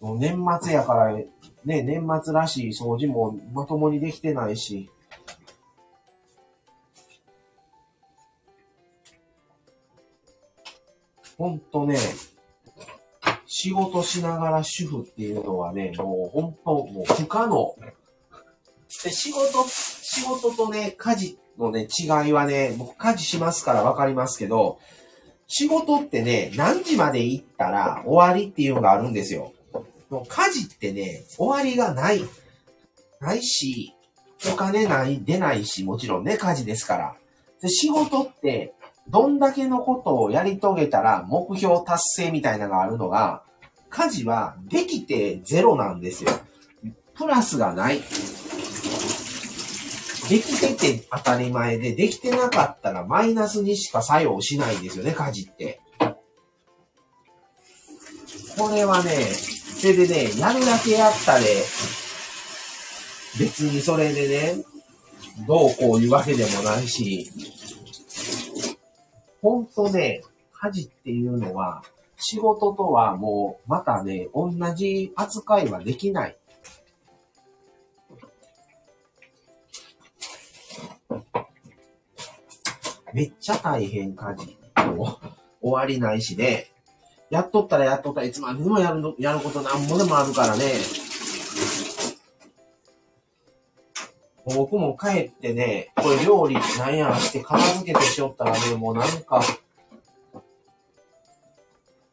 [0.00, 1.26] もう年末やから、ね、
[1.64, 4.90] 年末らしい掃除もまともにできてないし。
[11.36, 11.96] ほんとね、
[13.46, 17.74] 仕事しながら主婦っていうのはね、もう本当、もう不可能。
[19.04, 24.78] で、仕事、仕事とね、家事のね、違いはね、僕家事しますからわかりますけど、
[25.46, 29.52] 仕事ってね、何時まで行ったら終わりっていうのがあるんですよ。
[30.10, 32.22] もう家事ってね、終わりがない。
[33.20, 33.94] ないし、
[34.52, 37.16] お金ない、出ないし、もちろんね、家事ですから。
[37.62, 38.74] で仕事って、
[39.08, 43.42] どんだけのことをやり遂げたら目標達成みたいなのがあるのが、
[43.88, 46.30] 家事はできてゼロなんですよ。
[47.14, 48.00] プラスがない。
[50.28, 55.80] できてて当たり前で、できてなかったらマイナスにしか作用しないんですよね、家事って。
[58.56, 59.10] これはね、
[59.80, 61.46] それでね、やるだけやったで、
[63.38, 64.62] 別にそれでね、
[65.48, 67.30] どうこういうわけでもないし、
[69.40, 70.20] ほんとね、
[70.52, 71.82] 家事っていうのは、
[72.18, 76.36] 仕事とはもう、またね、同じ扱いはできない。
[83.14, 84.58] めっちゃ大変家事。
[84.94, 85.18] も
[85.62, 86.70] う、終わりないしね。
[87.30, 90.64] やっとったらやっとったらいつまでもやる、やることなんぼでもあるからね。
[94.44, 99.42] 僕も帰ってね、これ料理なんやして片付けてしよったらね、もうなんか、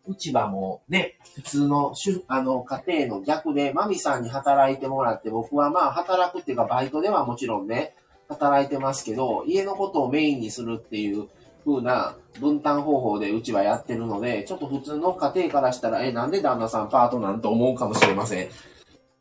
[0.05, 7.95] うちはもうね、普通の主、あの、家庭の逆で、マミさんに働いてもらって、僕はまあ働くっていうか、バイトではもちろんね、
[8.30, 11.28] 働いてますけど、家のことをメインにするっていう
[11.68, 18.49] 風な分担方法でうちはやってるので、ちょっと普通の家庭からしたら、え、なんで旦那さんパートなんて思うかもしれません。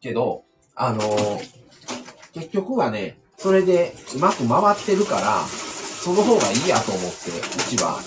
[0.01, 0.45] けど、
[0.77, 1.01] あの
[2.33, 7.99] 結局はね、それでうまく回ってるから、その方がいいやと思って、うちは。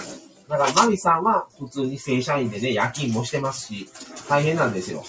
[0.48, 3.88] だから、マミさんは普通に正社員でね、夜勤もしてますし、
[4.30, 5.04] 大変なんですよ。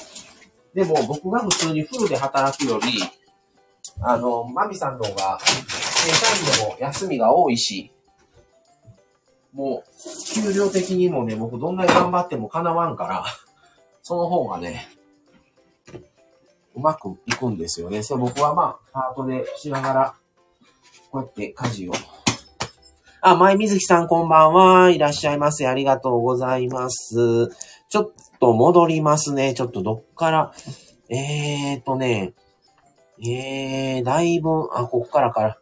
[0.74, 3.00] でも、僕が普通にフルで働くより、
[4.02, 7.92] あの、マミさんの方が、正社員でも休みが多いし、
[9.52, 13.24] もう、給料的にもね、僕どんなに頑張っても叶わんから、
[14.02, 14.88] その方がね、
[16.74, 18.02] うまくいくんですよね。
[18.02, 20.14] それ僕はまあ、パートでしながら、
[21.10, 21.92] こうやって家事を。
[23.22, 24.90] あ、前水木さんこんばんは。
[24.90, 25.66] いらっしゃいませ。
[25.66, 27.48] ありがとうございます。
[27.88, 29.52] ちょっと戻りますね。
[29.52, 30.52] ちょっとどっから、
[31.10, 32.32] えーとね、
[33.22, 35.59] えー、だいぶ、あ、ここからから。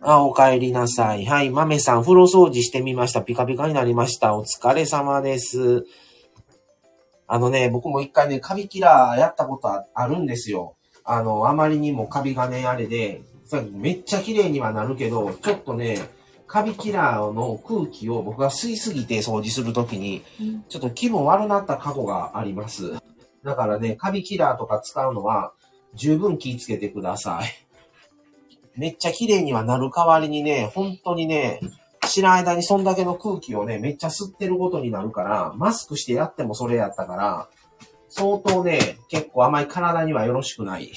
[0.00, 1.24] あ、お帰りなさい。
[1.26, 3.22] はい、豆さん、風呂掃除してみました。
[3.22, 4.36] ピカピカになりました。
[4.36, 5.84] お疲れ様です。
[7.28, 10.76] あのね、僕も一回ね、カビキラーやったことあるんですよ。
[11.04, 13.22] あの、あまりにもカビがね、あれで、
[13.72, 16.00] めっちゃ綺麗にはなるけど、ちょっとね、
[16.48, 20.22] カビキラーの空気を僕が吸いすぎて掃除するときに、
[20.68, 22.94] ちょっと気分悪なった過去があります。
[23.44, 25.52] だからね、カビキラーとか使うのは
[25.94, 27.65] 十分気をつけてください。
[28.76, 31.60] めっちゃ綺麗にはなる代わりにね、本当にね、
[32.08, 37.48] 知らん間にそんだけの空気をね、めっちゃ吸ってることになるから、マスクしてやってもそれやったから、
[38.08, 40.92] 相当ね、結構あまり体にはよろしくない。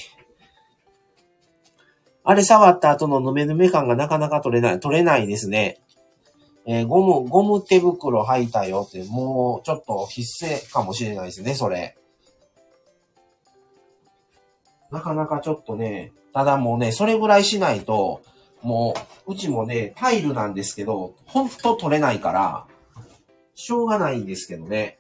[2.24, 5.82] あれ触った後のヌメヌメ感がなかなか取れない、取れないですね。
[6.66, 11.98] えー、ゴム、ゴム手袋履いたよって、もうちょっと必須かもしれないですね、それ。
[14.92, 18.22] なかなかちょっとね、ただもうね、それぐらいしないと、
[18.62, 18.94] も
[19.28, 22.66] う、うちもね、タイルなんですけど、ほんと取れないから、
[23.56, 25.00] しょうがないんですけどね。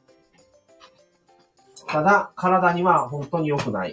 [1.88, 3.92] ただ、体には本当に良くない。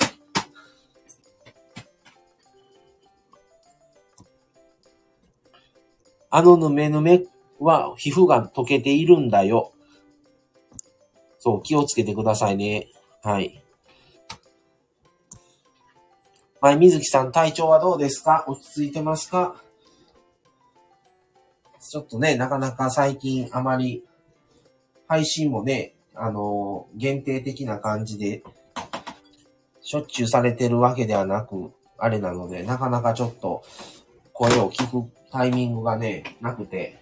[6.29, 7.25] あのぬめぬめ
[7.61, 9.73] は皮膚が溶けているんだよ。
[11.39, 12.89] そう、気をつけてくださいね。
[13.23, 13.63] はい。
[16.59, 18.45] はい、水木さん、体調はどうですか？
[18.49, 19.57] 落ち着いてますか？
[21.81, 24.05] ちょっとね、なかなか最近あまり
[25.07, 28.43] 配信もね、あのー、限定的な感じで、
[29.83, 33.63] しょっちゅうされてるわけではなく、あれなので、なかなかちょっと
[34.33, 36.99] 声を聞くタイミングがね、なくて、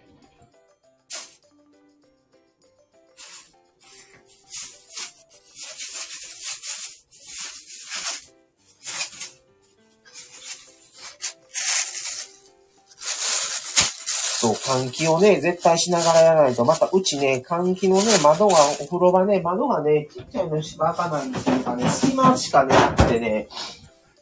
[14.64, 23.48] 換気をね、絶対しながらやらないと、またうちね、換気のね、窓が、お風呂場ね、窓がね、ちっちゃいのしか開かないんですかね、隙間しかね、なくてね、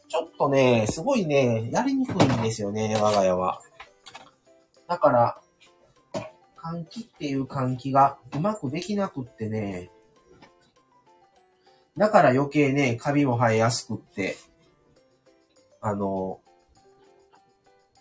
[0.09, 3.61] ちょっとね、すごいね、やりにくいんですよね、我が家は。
[4.89, 5.41] だから、
[6.57, 9.89] 換気っていう換気がうまくできなくってね、
[11.97, 14.35] だから余計ね、カビも生えやすくって、
[15.79, 16.41] あの、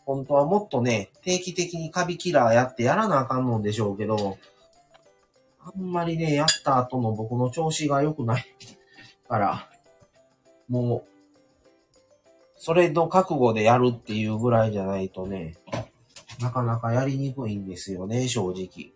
[0.05, 4.39] 本当はもっとね、定期的にカビキラーやってやらなあかんのでしょうけど、
[5.61, 8.45] あんまりね、やった後の僕の調子が良くない
[9.29, 9.69] から、
[10.69, 11.13] もう、
[12.57, 15.55] それの覚悟でやるっていうぐらいじゃないとね、
[16.41, 18.93] なかなかやりにくいんですよね、正直。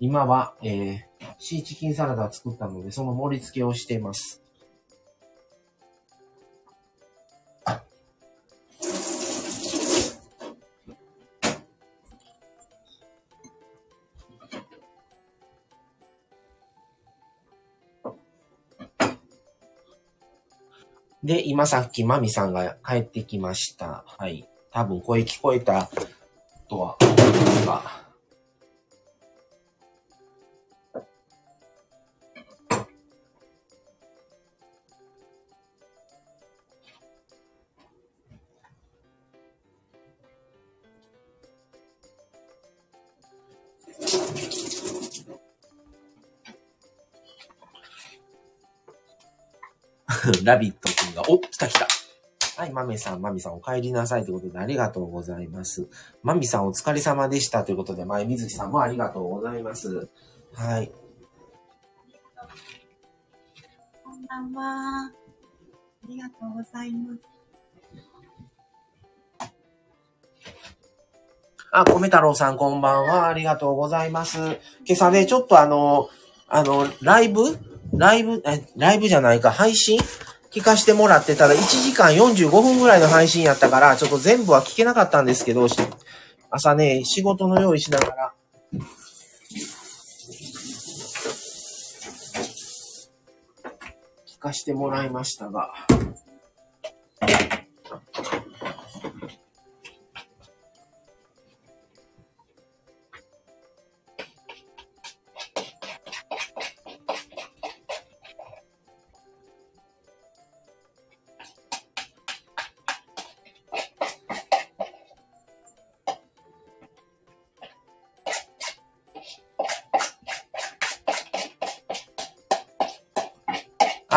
[0.00, 1.00] 今は、えー、
[1.38, 4.42] シーチキンサラダ作ったので、その盛り付けをしています。
[21.24, 24.04] で、今さっきマミさんが帰ってきました。
[24.06, 24.48] はい。
[24.70, 25.90] 多分声聞こえた
[26.68, 27.97] とは思いますが。
[50.44, 51.86] ラビット君が、お、来た来た。
[52.56, 55.88] はい、マメさん、マミさんお帰りなさいということでありがとうございます。
[56.22, 60.08] マミさんお疲れ様でしたということで、前水木さんもありがとうございます。
[60.54, 60.90] はい。
[64.04, 65.06] こんばんは。
[65.06, 65.12] あ
[66.08, 67.20] りがとうございます。
[71.70, 73.28] あ、米太郎さんこんばんは。
[73.28, 74.38] ありがとうございます。
[74.84, 76.08] 今朝ね、ちょっとあの、
[76.48, 77.56] あの、ライブ
[77.98, 79.98] ライブ、え、ライブじゃないか、配信
[80.52, 85.66] 聞かしてもらってたら1時間45分ぐらいの配信やったから、ちょっと全部は聞けなかったんですけど、
[86.48, 88.32] 朝ね、仕事の用意しながら、
[94.26, 95.72] 聞かしてもらいましたが、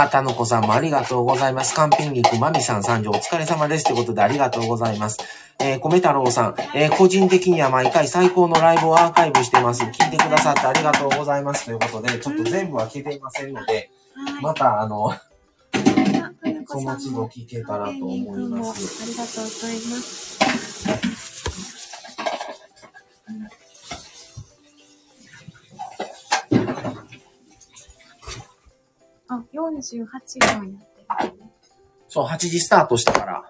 [0.02, 1.76] あ、たのこさんもありがとうございます。
[1.76, 3.86] カンピン肉、まみさん参上お疲れ様です。
[3.86, 5.20] ということでありがとうございます。
[5.60, 9.84] えー、米太郎さん、えー、個人的には毎回最高のライブをアーカイブしてます。
[9.84, 11.66] 聞いてくださってありがとうございます。
[11.66, 13.92] ということで、ちょっと全部は聞けていませんので、
[14.42, 15.14] また、あの、
[16.66, 19.04] その都度聞けたらと思います。
[19.04, 20.21] ありがとうございます。
[29.82, 30.80] あ、48分や
[31.16, 31.52] ってる、ね。
[32.08, 33.44] そう、8時スタートしたから。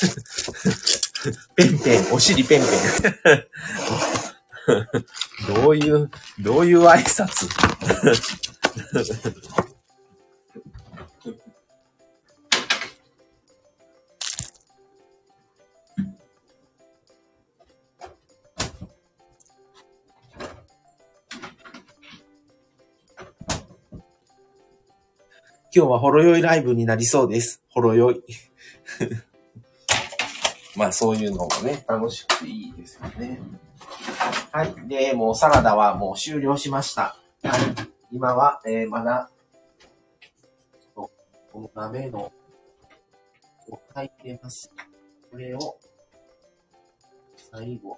[1.56, 3.44] ペンペン、お尻ペンペン。
[5.54, 7.48] どういう、どういう挨拶？
[25.72, 27.62] 今日はほろ酔いライブになりそうです。
[27.68, 28.24] ほろ酔い。
[30.76, 33.40] まあそういうのもね、楽しくていいですよね。
[34.50, 34.88] はい。
[34.88, 37.16] で、もうサラダはもう終了しました。
[37.44, 37.60] はい。
[38.10, 39.30] 今は、えー、まだ、
[40.94, 41.08] こ
[41.54, 42.32] の鍋の、
[43.68, 44.72] を炊いてます。
[45.30, 45.76] これを、
[47.36, 47.96] 最後、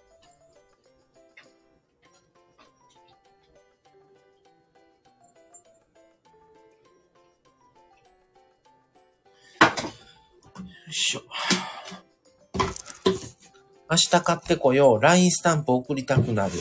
[10.93, 11.23] いしょ。
[13.91, 15.01] 明日買ってこよう。
[15.01, 16.53] LINE スタンプ送りたくなる。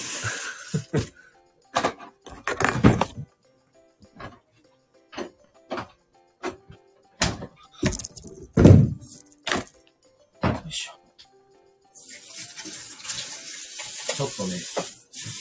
[14.16, 14.56] ちょっとね、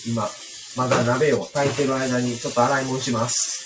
[0.09, 0.27] 今、
[0.77, 3.60] まだ鍋を炊いてる間にちょっと洗い物します。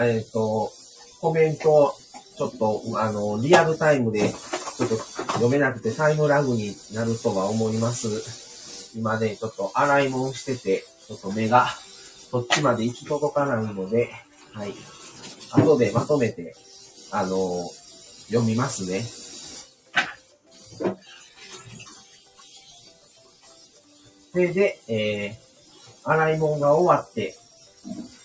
[0.00, 0.72] えっ、と、
[1.20, 1.94] コメント、
[2.36, 8.96] ちょっと、あの、リアルタイムで、ちょっと読めなくてタイムラグになるとは思います。
[8.96, 11.66] 今ね、ちょっと洗い物してて、ちょっと目が、
[12.30, 14.10] そっちまで行き届かないので、
[14.52, 14.74] はい。
[15.50, 16.54] 後でまとめて、
[17.10, 17.68] あの、
[18.28, 19.02] 読みますね。
[24.32, 27.34] それで、えー、洗い物が終わって、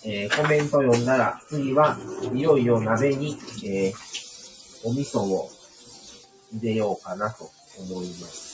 [0.06, 1.98] えーコメント読んだら、次は
[2.34, 4.14] いよいよ鍋に、えー
[4.86, 5.50] お味噌を
[6.52, 7.50] 入れようかなと
[7.80, 8.53] 思います。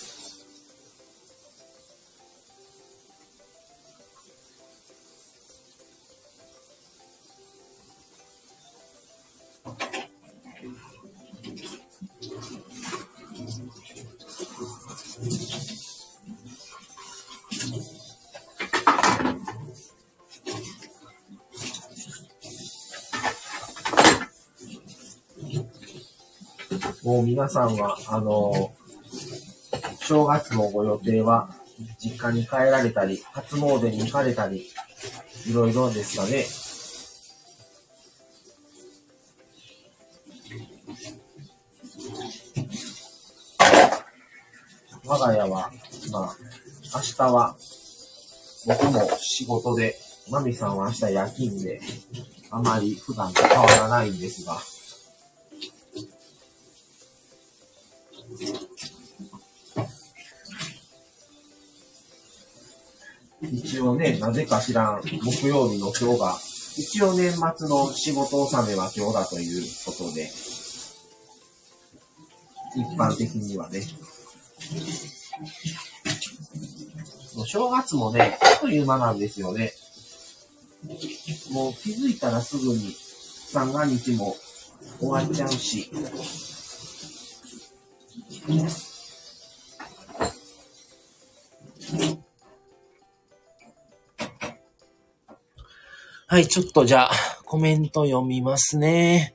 [27.29, 28.73] 皆さんは、あの、
[30.01, 31.55] 正月のご予定は、
[31.99, 34.65] 実家に帰られたり、初詣に行かれたり、
[35.45, 36.43] いろいろですかね。
[45.05, 45.71] 我が家は、
[46.11, 46.35] まあ、
[46.95, 47.55] 明日は、
[48.65, 49.95] 僕も仕事で、
[50.31, 51.79] マミさんは明日夜勤で、
[52.49, 54.57] あまり普段と変わらないんですが、
[64.19, 66.37] なぜか知らん、木曜日の今日が、
[66.77, 70.29] 一応年末の仕事納めは今日だということで、
[72.75, 73.81] 一般的にはね。
[77.35, 79.73] もう正月もね、あっという間なんですよね。
[81.51, 82.95] もう気づいたらすぐに
[83.51, 84.35] 三が日も
[84.99, 85.91] 終わっちゃうし。
[96.31, 97.11] はい、ちょっとじゃあ、
[97.43, 99.33] コメント読みますね。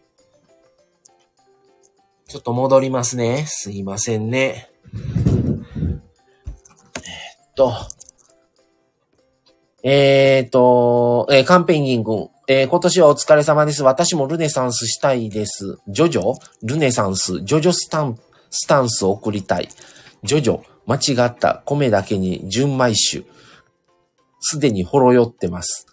[2.29, 3.47] ちょっと戻りますね。
[3.49, 4.71] すいませんね。
[4.95, 7.73] えーっと。
[9.83, 12.31] えーっと、えーカンペンギン君。
[12.47, 13.83] えー今年はお疲れ様です。
[13.83, 15.79] 私もルネサンスしたいです。
[15.89, 16.35] ジョジョ？
[16.63, 18.21] ルネサンス、ジョジョスタン、
[18.51, 19.69] スタンスを送りたい。
[20.23, 21.61] ジョジョ、間違った。
[21.65, 23.25] 米だけに純米酒。
[24.39, 25.89] すでにほろ酔ってます。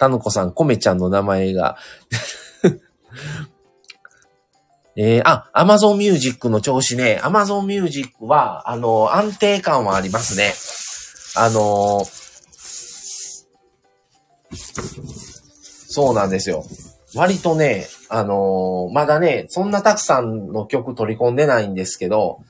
[0.00, 1.76] たのこさん、コメちゃんの名前が。
[4.96, 7.20] えー、あ、アマゾンミュージックの調子ね。
[7.22, 10.52] アマゾンミュージックは、あの、安定感はありますね。
[11.36, 12.04] あの
[15.88, 16.64] そうなんですよ。
[17.14, 22.40] 割とね、あのまだね、そんなたくさんの曲取り込んでないんですけど、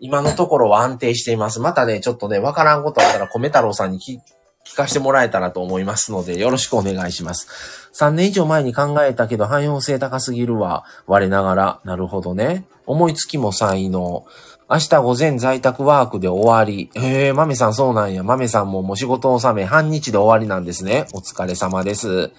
[0.00, 1.60] 今のところは安定しています。
[1.60, 4.18] またね、ちょっとね、わからんことあったら、米太郎さんに聞
[4.64, 7.90] 聞かせてもらえたらと思いますので、よろしくお願いします。
[7.94, 10.84] 3年以上前に考えたけど、汎用性高すぎるわ。
[11.06, 11.80] 我ながら。
[11.84, 12.66] なるほどね。
[12.86, 14.24] 思いつきも才能。
[14.68, 16.90] 明日午前在宅ワークで終わり。
[16.94, 18.22] へえ、マメさんそうなんや。
[18.22, 21.06] マメさんももう仕事納め、半日で終わりなんですね。
[21.12, 22.32] お疲れ様です。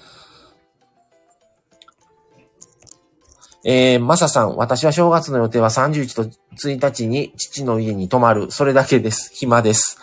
[3.68, 8.52] えー、マサさん、私は正月の予定は31と1日に父の家に泊まる。
[8.52, 9.32] それだけです。
[9.34, 9.98] 暇です。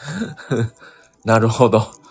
[1.24, 2.01] なるほど。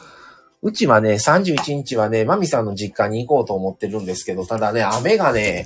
[0.63, 5.65] うちはね、31日はね、マミさんの実家に行こうと思ってるんですけど、ただね、雨がね、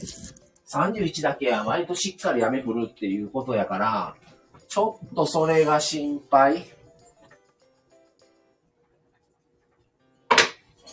[0.67, 4.15] 31だけは割としっかり雨降るっていうことやから、
[4.69, 6.65] ちょっとそれが心配。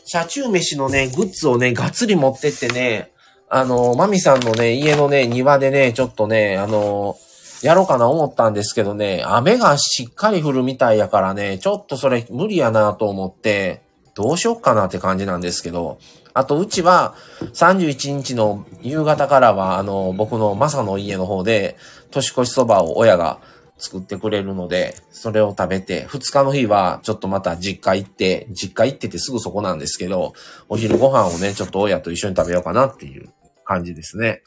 [0.05, 3.13] 車中飯のね、グッズをね、がっつり持ってってね、
[3.49, 7.17] あの、マミさんのね、家のね、庭でね、ちょっとね、あの、
[7.63, 13.82] やろうかな思ったんですけどね、雨がしっかり降るみたいやからね、ちょっとそれ無理やなと思って、
[14.15, 15.99] どうしよっかなって感じなんですけど、
[16.35, 17.15] あとうちは
[17.55, 21.77] 31日の夕方からは、あの、僕のマサの家の方で、
[22.11, 23.41] 年越しそばを親が
[23.79, 30.35] 作ってくれるので、それを食べて、2日の日はちょっとまた実家行って、実家行っててすぐそこなんですけど、
[30.69, 33.31] お昼ご飯をね、ちょっと親と一緒に食べようかなっていう
[33.65, 34.43] 感じですね。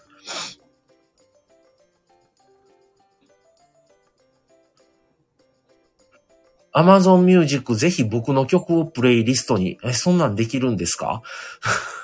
[6.76, 9.78] Amazon Music ぜひ僕の曲をプレイリストに。
[9.84, 11.22] え、そんなんできるんですか？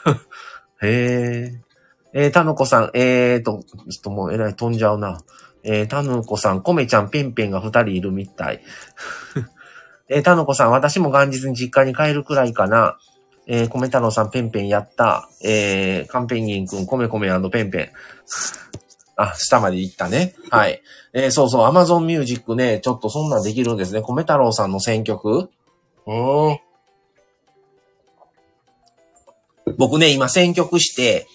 [0.82, 1.62] へえ。
[2.14, 5.20] えー、たぬこさん、えーと、ちょっともうえらい飛んじゃうな。
[5.64, 8.62] えー、たぬこさん、こめちゃん、ぺんぺんが二人いるみたい。
[10.10, 12.98] えー、たぬこさん、私も元日に実家に帰るくらいかな。
[13.48, 15.30] えー、米太郎さん、ペンペンやった。
[15.44, 17.90] えー、カンペンギンくん、コメコメペンペン。
[19.22, 20.36] あ、下まで行ったね。
[20.50, 20.82] はい。
[21.14, 24.02] えー、そうそう、アマゾンミュージックね、ちょっとそんなんできるんですね。
[24.02, 25.50] 米太郎さんの選曲
[26.06, 26.60] うーん。
[29.78, 31.28] 僕ね、今選曲して、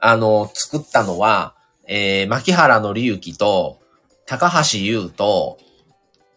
[0.00, 1.54] あの、作ったのは、
[1.86, 3.78] えー、牧原のりゆきと、
[4.26, 5.58] 高橋優と、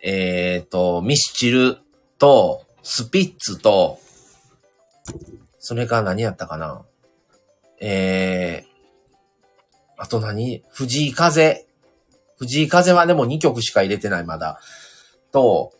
[0.02, 1.78] えっ、と、ミスチル
[2.20, 4.00] と、スピッツと、
[5.60, 6.86] それから何やったかな
[7.80, 8.67] えー、
[9.98, 10.64] あと何？
[10.70, 11.66] 藤井風。
[12.38, 14.60] 藤井風はでも2曲しか入れてない、まだ。
[15.32, 15.74] と、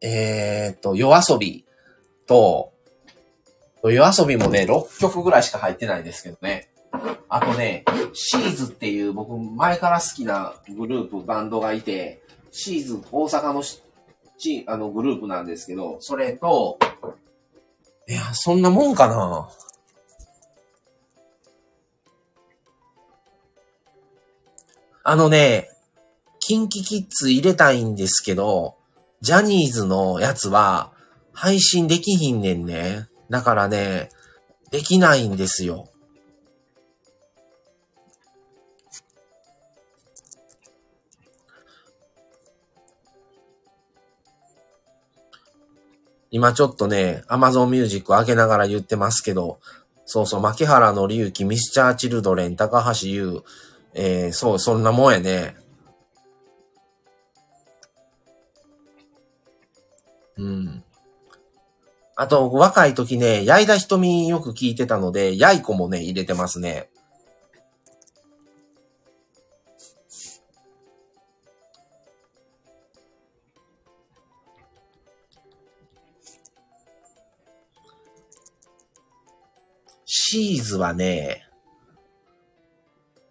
[0.00, 1.64] えーと、夜遊び
[2.26, 2.72] と、
[3.84, 6.70] 夜遊びもね、6曲ぐらいしか入ってないですけどね。
[7.28, 12.20] あとね、シーズっていう僕前から好きなグループ、バンドがいて、
[12.50, 13.62] シーズ大阪の
[14.38, 16.78] ちあのグループなんですけど、それと、
[18.08, 19.50] いや、そんなもんかな
[25.10, 25.70] あのね、
[26.38, 28.76] キンキキッズ入れたいんですけど、
[29.22, 30.92] ジャニーズのやつは
[31.32, 33.08] 配信できひんねんね。
[33.30, 34.10] だからね、
[34.70, 35.88] できないんですよ。
[46.30, 49.58] 今ちょっとね、Amazon Music 開けながら言ってますけど、
[50.04, 53.42] そうそう、牧原のりゆき、ミスチャーチルドレン、高橋優、
[54.00, 55.56] えー、そう、そんなもんやね。
[60.36, 60.84] うん。
[62.14, 66.90] あと、若い時ね、矢井田瞳よく聞いてたので、やいこもね、入れてますね。
[80.06, 81.47] シーズはね、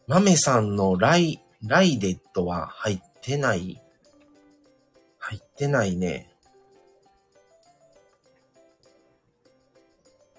[0.08, 3.82] マメさんのライ、ライデットは入ってない。
[5.20, 6.32] 入ってないね。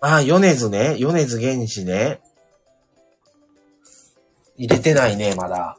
[0.01, 0.97] あ、米津ね。
[0.99, 2.23] 米津玄師ね。
[4.57, 5.77] 入れてないね、まだ。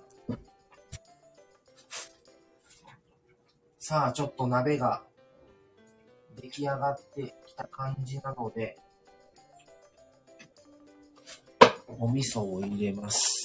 [3.79, 5.01] さあ、ちょっと鍋が
[6.39, 8.77] 出来上がってきた感じなので、
[11.97, 13.38] お味噌を入れます。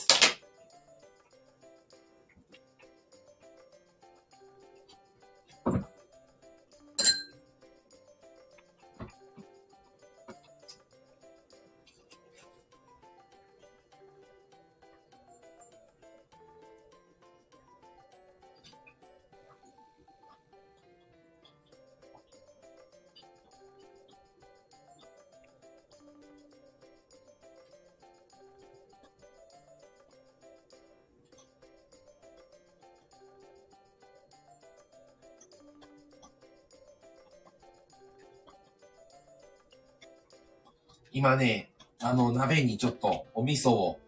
[41.16, 44.00] 今ね、あの、鍋にちょっとお味噌を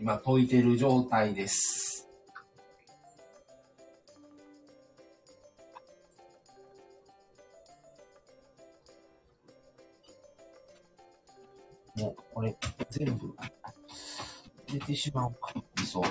[0.00, 2.08] 今溶いてる状態です。
[11.96, 12.56] もう、これ、
[12.90, 13.32] 全部、
[14.66, 16.02] 入れてしまおうか、味噌。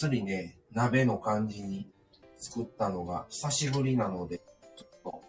[0.00, 1.86] つりね、鍋の感じに
[2.38, 4.40] 作ったのが久しぶりなので、
[4.74, 5.22] ちょっと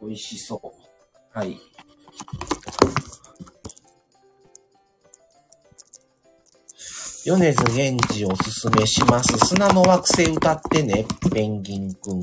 [0.00, 1.36] 美味しそう。
[1.36, 1.58] はい。
[7.24, 9.36] 米津玄師おすすめします。
[9.48, 12.20] 砂の惑星歌ってね、ペンギンくん。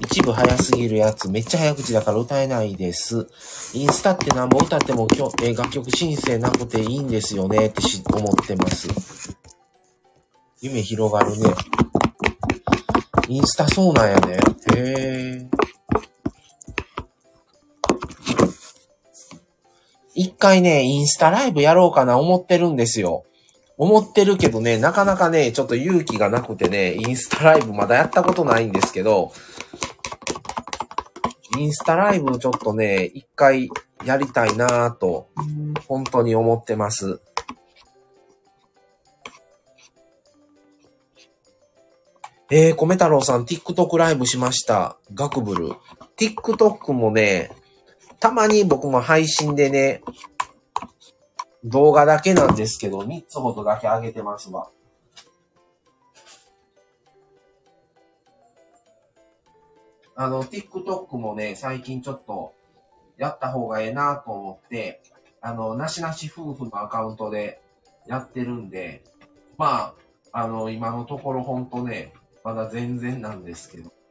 [0.00, 3.28] 一部早すぎるやつ、めっちゃ早口だから歌えないです。
[3.74, 9.41] インスタってなんぼ歌ってもきょ、えー楽曲申請なくていいんですよねって思ってます。
[10.62, 11.54] 夢広がるね。
[13.26, 14.38] インスタそうなんやね。
[14.76, 14.78] へ
[15.40, 15.46] え。
[20.14, 23.24] 一回ね、インスタライブやろうかな思ってるんですよ。
[23.76, 29.32] 思ってるけどね、なかなかね、ちょっと勇気がなくてね、インスタライブまだやったことないんですけど、
[31.58, 33.68] インスタライブちょっとね、一回
[34.04, 35.28] やりたいなぁと、
[35.88, 37.20] 本当に思ってます。
[42.54, 44.98] えー、米太郎さん、TikTok ライブしました。
[45.14, 45.70] ガクブル。
[46.18, 47.50] TikTok もね、
[48.20, 50.02] たまに僕も配信でね、
[51.64, 54.68] 動画だけなんですけど、3つほどだけ上げてますわ。
[60.14, 62.52] あの、TikTok もね、最近ちょっと、
[63.16, 65.00] やった方がええなと思って、
[65.40, 67.62] あの、なしなし夫婦のアカウントで
[68.06, 69.02] やってるんで、
[69.56, 69.94] ま
[70.32, 72.12] あ、あの、今のところほんとね、
[72.44, 74.01] まだ全然なんですけど。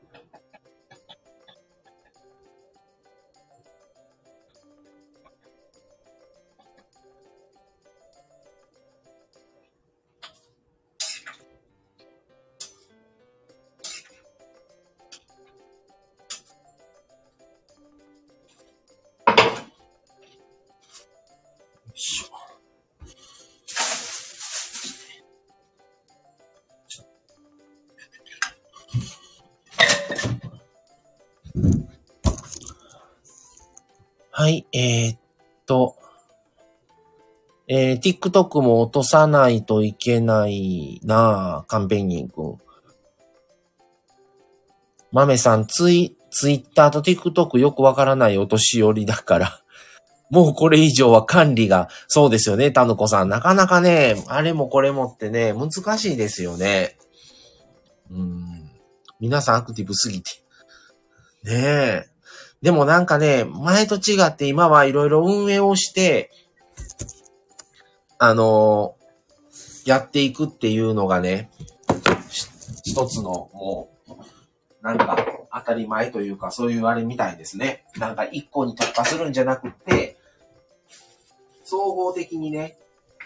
[34.51, 35.19] い、えー、っ
[35.65, 35.95] と、
[37.67, 42.57] えー、TikTok も落とさないといけないなぁ、カンペンギンくん。
[45.11, 49.63] マメさん、ツイ、ツイッターと TikTok よくわからないお年寄りだから、
[50.29, 53.29] もうこれ以上は管理が、そうですよね、タヌコさん。
[53.29, 56.97] なかなかね、あれもこれもってね、難しいですよね。
[58.09, 58.71] うん。
[59.19, 60.31] 皆さんアクティブすぎて。
[61.43, 61.53] ね
[62.07, 62.10] え。
[62.61, 66.31] でもなんかね、前と違って今はいろいろ運営をして、
[68.19, 68.95] あの
[69.83, 71.49] やっていくっていうのがね、
[72.83, 74.11] 一つのもう、
[74.83, 77.83] なんか当たり前というかそういうあれみたいですね。
[77.97, 80.17] なんか一個に特化するんじゃなくて、
[81.63, 82.77] 総合的にね、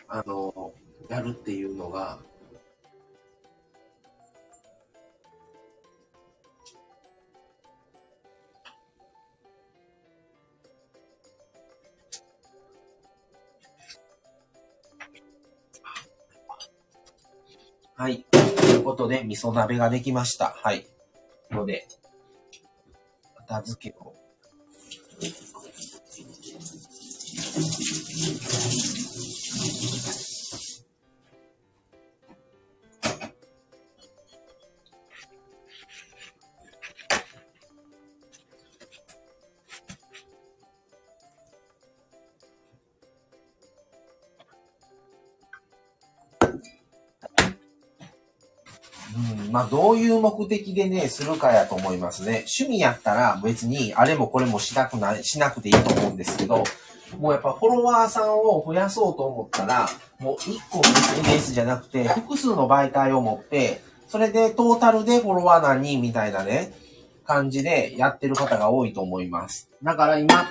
[0.07, 0.71] あの
[1.09, 2.19] やるっていうのが、
[17.97, 18.25] はい。
[18.29, 20.53] ということで、味噌鍋ができました。
[20.61, 20.85] はい。
[21.49, 21.87] ので、
[23.47, 24.13] 片付けを。
[49.75, 52.45] どういう目的でね、するかやと思いますね。
[52.57, 56.63] 趣味やったら別にあれもこれもしなくない、しなくていいと思うんですけど、
[57.19, 66.71] もうやっぱフォロワーさんを増やそうと思ったら、もう1個の SNS じゃなくて、複数の媒体を持って、それでトータルでフォロワー何人みたいなね、
[67.25, 69.69] 感じでやってる方が多いと思います。
[69.83, 70.49] だから今、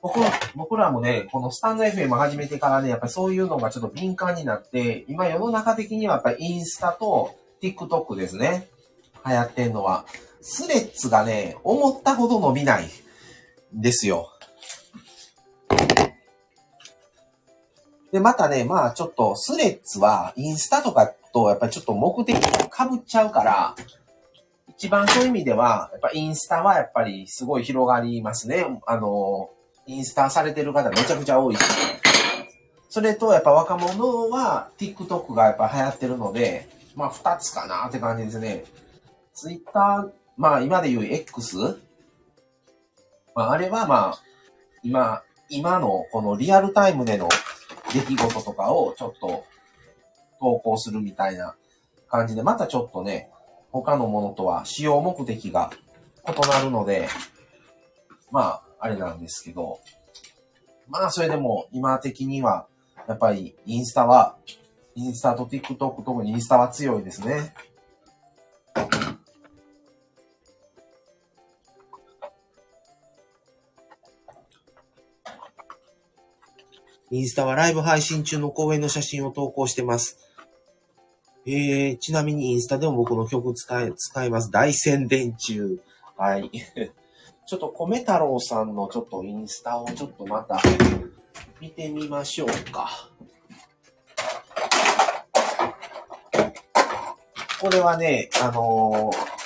[0.00, 0.20] 僕
[0.54, 8.68] 僕らもね、このスタンド FM 始めてからね、やっぱりそういうのがちょっと敏感になって、今世の中的にはやっぱりインスタと TikTok ですね。
[9.26, 10.04] 流行ってんのは。
[10.40, 12.88] スレッズがね、思ったほど伸びない
[13.72, 14.32] ですよ。
[18.12, 23.74] で、またね、まあちょっとスレッズはインスタとかとやっぱりちょっと目的が被っちゃうから、
[24.68, 28.64] 一番そういう意味では、やっぱインスタはやっぱりすごい広がりますね。
[28.86, 29.50] あの、
[29.86, 31.60] インスタされてる方めちゃくちゃ多いし。
[32.88, 36.68] それとやっぱ若者は TikTok がやっぱ流行ってるので、
[36.98, 38.64] まあ二つかなって感じですね。
[39.32, 41.56] Twitter、まあ今で言う X?
[43.36, 44.18] まああれはまあ、
[44.82, 47.28] 今、今のこのリアルタイムでの
[47.94, 49.44] 出来事とかをちょっと
[50.40, 51.54] 投稿するみたいな
[52.08, 53.30] 感じで、またちょっとね、
[53.70, 55.70] 他のものとは使用目的が
[56.26, 57.08] 異なるので、
[58.32, 59.78] まあ、あれなんですけど、
[60.88, 62.66] まあ、それでも今的には、
[63.06, 64.36] やっぱりインスタは、
[64.98, 67.54] インスタと TikTok、特にインスタは強いですね。
[77.12, 80.18] インスタはライブ配信中の公演の写真を投稿してます。
[81.46, 84.50] えー、ちなみにインスタでも僕の曲使い、使います。
[84.50, 85.80] 大宣伝中。
[86.16, 86.50] はい。
[87.46, 90.60] ちょっと米太郎さんのちょっとインスタをちょっとまた
[91.60, 93.08] 見てみましょうか。
[97.60, 99.38] これはね、あのー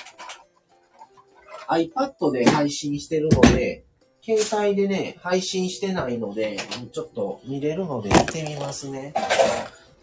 [1.72, 3.84] iPad で配信してるので、
[4.22, 6.58] 携帯でね、配信してないので、
[6.92, 9.14] ちょっと見れるので見てみますね。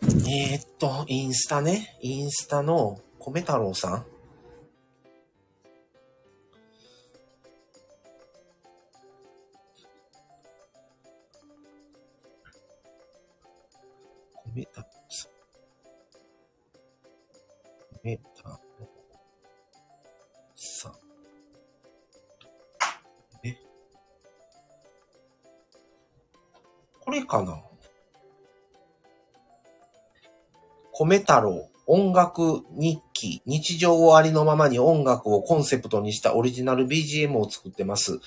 [0.01, 1.97] えー、っと、インスタね。
[2.01, 4.05] インスタの米太郎さん。
[18.03, 18.59] 米太郎
[20.55, 20.93] さ。
[23.43, 23.55] え？
[27.01, 27.61] これかな？
[30.93, 38.19] 米太郎音楽日記、日常をありのままに音楽をコンセプトにしたオリジナル BGM を作ってます。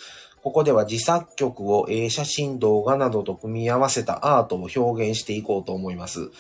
[0.43, 6.33] ここでは自作曲を、え写真、動画などと組み合わせたアートを表現していこうと思います。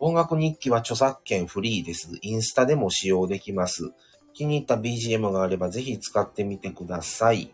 [0.00, 2.10] 音楽日記は著作権フリーです。
[2.22, 3.92] インスタでも使用できます。
[4.32, 7.50] 気に入った BGM があればぜひ使ってみてください。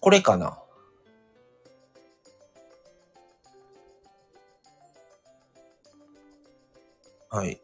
[0.00, 0.58] これかな？
[7.30, 7.60] はい。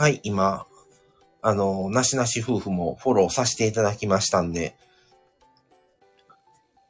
[0.00, 0.64] はい、今、
[1.42, 4.74] あの、なしなし夫婦もフォローさせていただきましたんで。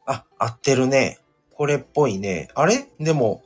[0.07, 1.19] あ、合ってるね。
[1.57, 2.51] これっぽいね。
[2.55, 2.87] あれ？
[3.01, 3.43] でも、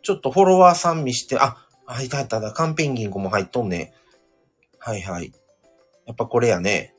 [0.00, 2.52] ちょっとフォロワーさん見して、あ、入った入っただ。
[2.52, 3.92] カンペンギングも入っとんね。
[4.78, 5.30] はいはい。
[6.06, 6.91] やっぱこれやね。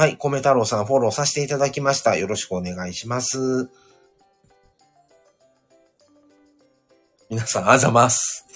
[0.00, 2.16] はい、米太郎さんフォローさせていただきました。
[2.16, 3.68] よろしくお願いします。
[7.28, 8.46] 皆さん、あざます。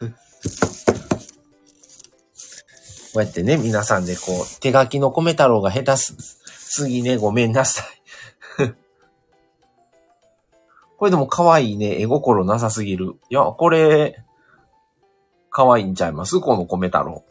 [0.00, 0.06] こ
[3.14, 6.40] うやってね、皆さんでこう、手書きの米太郎が下手す。
[6.74, 7.86] 次ね、ごめんなさい。
[10.96, 13.14] これでも可愛いね、絵心なさすぎる。
[13.30, 14.24] いや、これ、
[15.54, 16.40] 可愛いんちゃいます？
[16.40, 17.24] この米太郎。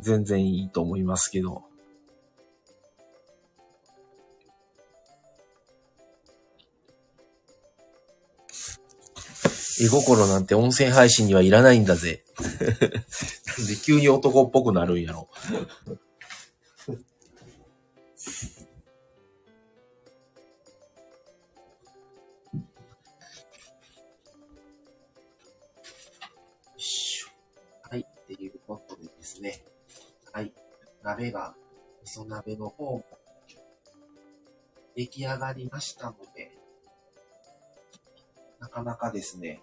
[0.00, 1.62] 全然いいと思いますけど。
[9.80, 12.24] 絵心なんて音声配信にはいらないんだぜ。
[12.40, 12.46] な
[13.64, 15.28] んで急に男っぽくなるんやろ。
[31.08, 31.54] 鍋が、
[32.04, 33.04] 味噌鍋の方も
[34.94, 36.52] 出来上がりましたので、
[38.60, 39.62] なかなかですね、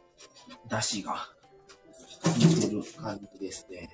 [0.67, 1.29] 出汁が
[2.23, 3.89] 効いてる感じですね。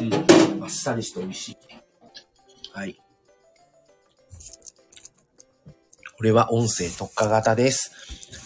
[0.00, 1.56] うん、あっさりして美味しい。
[2.72, 3.09] はい。
[6.20, 7.92] これは音声特化型です。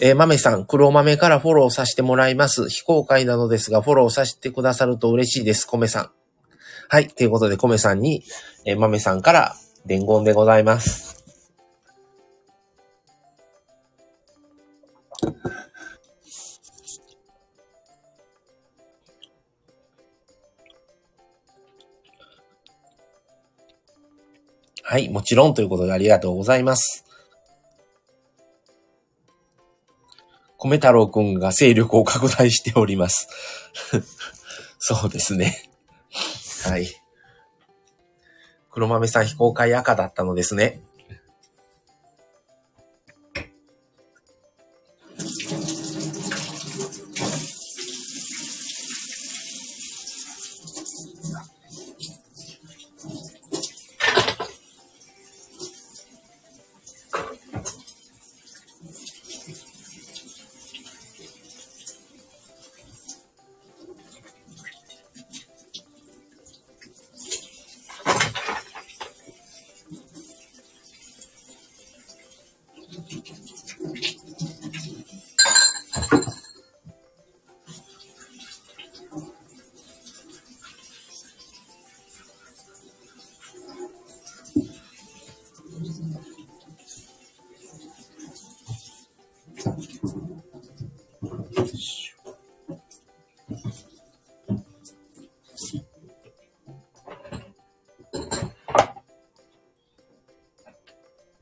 [0.01, 2.68] えー、豆さん、黒豆からフォローさせてもらいます。
[2.68, 5.66] 非公開なのですが、フォローさせてくださると嬉しいです。
[5.66, 6.10] 米さん。
[6.88, 7.09] はい。
[7.09, 8.22] ということで、米さんに、
[8.64, 9.56] えー、豆さんから
[9.86, 11.24] 伝言でございます。
[24.84, 25.09] はい。
[25.09, 27.05] もちろんということでありがとうございます。
[30.65, 33.28] 米太郎くんが勢力を拡大しております。
[34.78, 35.70] そうですね。
[36.65, 36.89] はい。
[38.70, 40.82] 黒豆さん非公開赤だったのですね。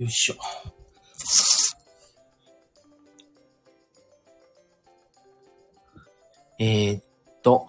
[0.02, 0.34] よいしょ。
[6.58, 7.04] えー、っ
[7.42, 7.68] と、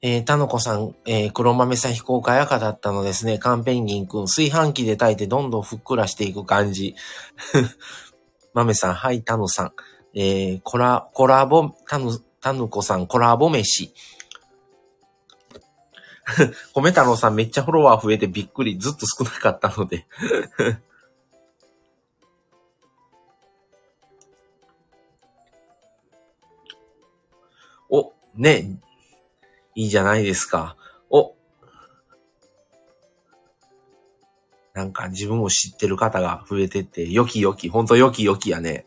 [0.00, 3.38] えー、たのこさん、えー、黒豆さん非公開赤だったのですね。
[3.38, 6.94] カンペンギンくん、炊飯器で炊いてどんどんふっくらしていく感じ。
[8.54, 9.72] 豆さん、はい、たぬさん。
[10.14, 13.92] えー、コラ、コラボ、たぬ、たぬこさん、コラボ飯。
[16.74, 18.78] 米太郎さんめっちゃフォロワー増えてびっくり。
[18.78, 20.06] ずっと少なかったので
[28.36, 28.78] ね、
[29.74, 30.76] いいじゃないですか。
[31.10, 31.34] お、
[34.74, 38.86] なんか自分を知ってる方が増えてって、良き良き、ほんとよき良きやね。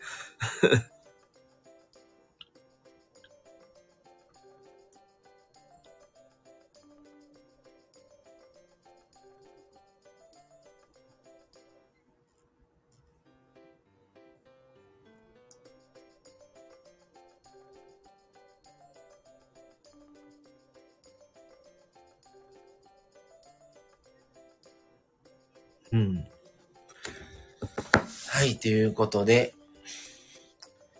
[25.91, 26.28] うん。
[28.28, 29.53] はい、ということで、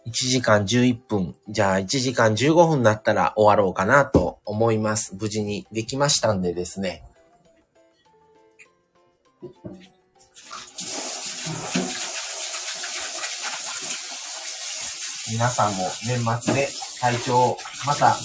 [0.08, 5.16] 1時間11分、じゃあ1時間15分になったら終わろうかなと思います。
[5.16, 7.04] 無事にできましたんでですね。
[15.32, 16.68] 皆さんも年末で
[17.00, 17.56] 体調、
[17.86, 18.18] また、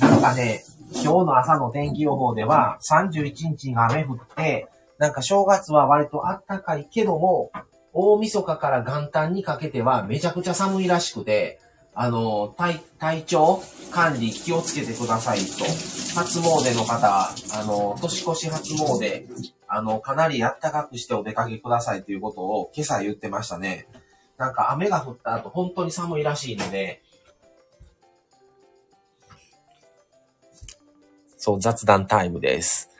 [0.00, 0.62] なんかね、
[0.92, 4.68] 今日の朝の天気予報では31日が雨降って、
[4.98, 7.50] なんか正月は割と暖かいけども、
[7.92, 11.60] 大晦日から元旦にかけてはめちゃくちゃ寒いらしくて、
[11.94, 15.64] あの、体、体調管理気をつけてくださいと。
[16.14, 19.26] 初詣の方、あの、年越し初詣、
[19.66, 23.88] あの、かなり暖かくしてお出かけくださいということを今朝言ってましたね。
[24.36, 27.02] なんか雨が降った後本当に寒いらしいので、
[31.38, 32.90] そう、雑談タイムです。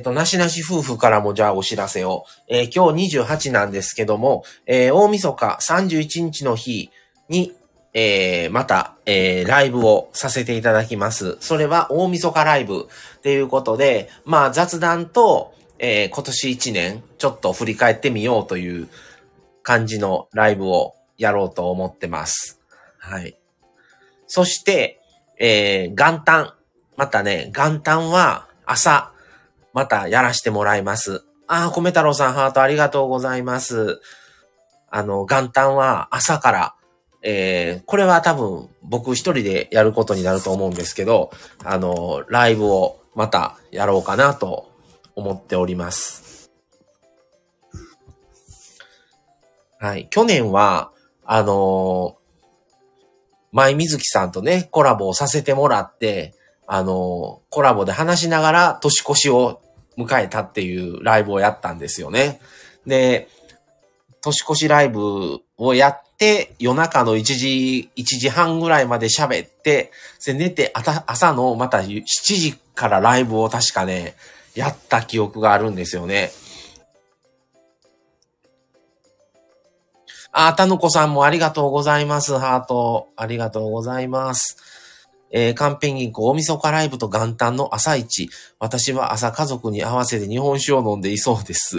[0.00, 2.24] っ、と、なしなし夫婦からもじゃあお知らせを。
[2.48, 6.90] えー、今日28なんですけども、えー、大晦日31日の日
[7.28, 7.54] に、
[7.92, 11.36] えー、また、えー、ライブをさせていただきます。
[11.40, 18.88] それは大晦日ライブっていうことで、まあ雑談と、えー、今年1年ちょっと振り返ってみようという
[19.62, 22.60] 感じのライブをやろうと思ってます。
[22.98, 23.36] はい。
[24.26, 25.00] そして、
[25.38, 26.54] えー、元旦。
[26.96, 29.12] またね、元旦は朝、
[29.72, 31.24] またやらしてもらいます。
[31.46, 34.00] ああ、米太郎さんハートありがとうございます。
[34.88, 36.74] あの、元旦は朝から、
[37.22, 41.30] えー、これは多分僕一人でやることになると思うんですけど、
[41.64, 44.70] あの、ライブをまたやろうかなと
[45.14, 46.50] 思っております。
[49.78, 50.08] はい。
[50.10, 50.92] 去年は、
[51.24, 52.20] あのー、
[53.52, 56.34] 舞水木さんとね、コラボをさせてもらって、
[56.72, 59.60] あの、コラボで話しながら年越しを
[59.98, 62.40] 迎えたっていうライブをやったんですよね。
[62.86, 63.26] で、
[64.20, 69.90] 年越しライブをやって、夜中の1時、1時半ぐらいまで喋って、
[70.24, 70.72] で寝て、
[71.06, 74.14] 朝のまた7時からライブを確かね、
[74.54, 76.30] やった記憶があるんですよね。
[80.30, 82.38] あ、たぬこさんもありがとうございます。
[82.38, 83.08] ハート。
[83.16, 84.69] ありがとうございます。
[85.30, 88.30] えー、カンペン銀行大晦日ライブと元旦の朝一。
[88.58, 91.78] 私は朝家族に合わせて日本酒を飲んでいそうです。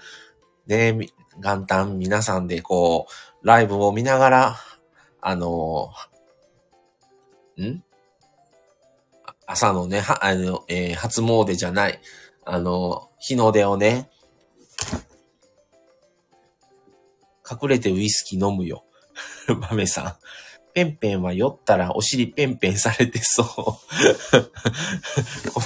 [0.66, 0.98] ね
[1.40, 3.06] 元旦皆さんでこ
[3.42, 4.56] う、ライブを見ながら、
[5.20, 7.84] あのー、ん？
[9.46, 12.00] 朝のね、は、あの、えー、初詣じゃない、
[12.44, 14.10] あの、日の出をね、
[17.50, 18.84] 隠れてウイスキー飲むよ。
[19.70, 20.27] 豆さん。
[20.78, 23.46] ペンペンは酔ったらお尻ペンペンされてそう。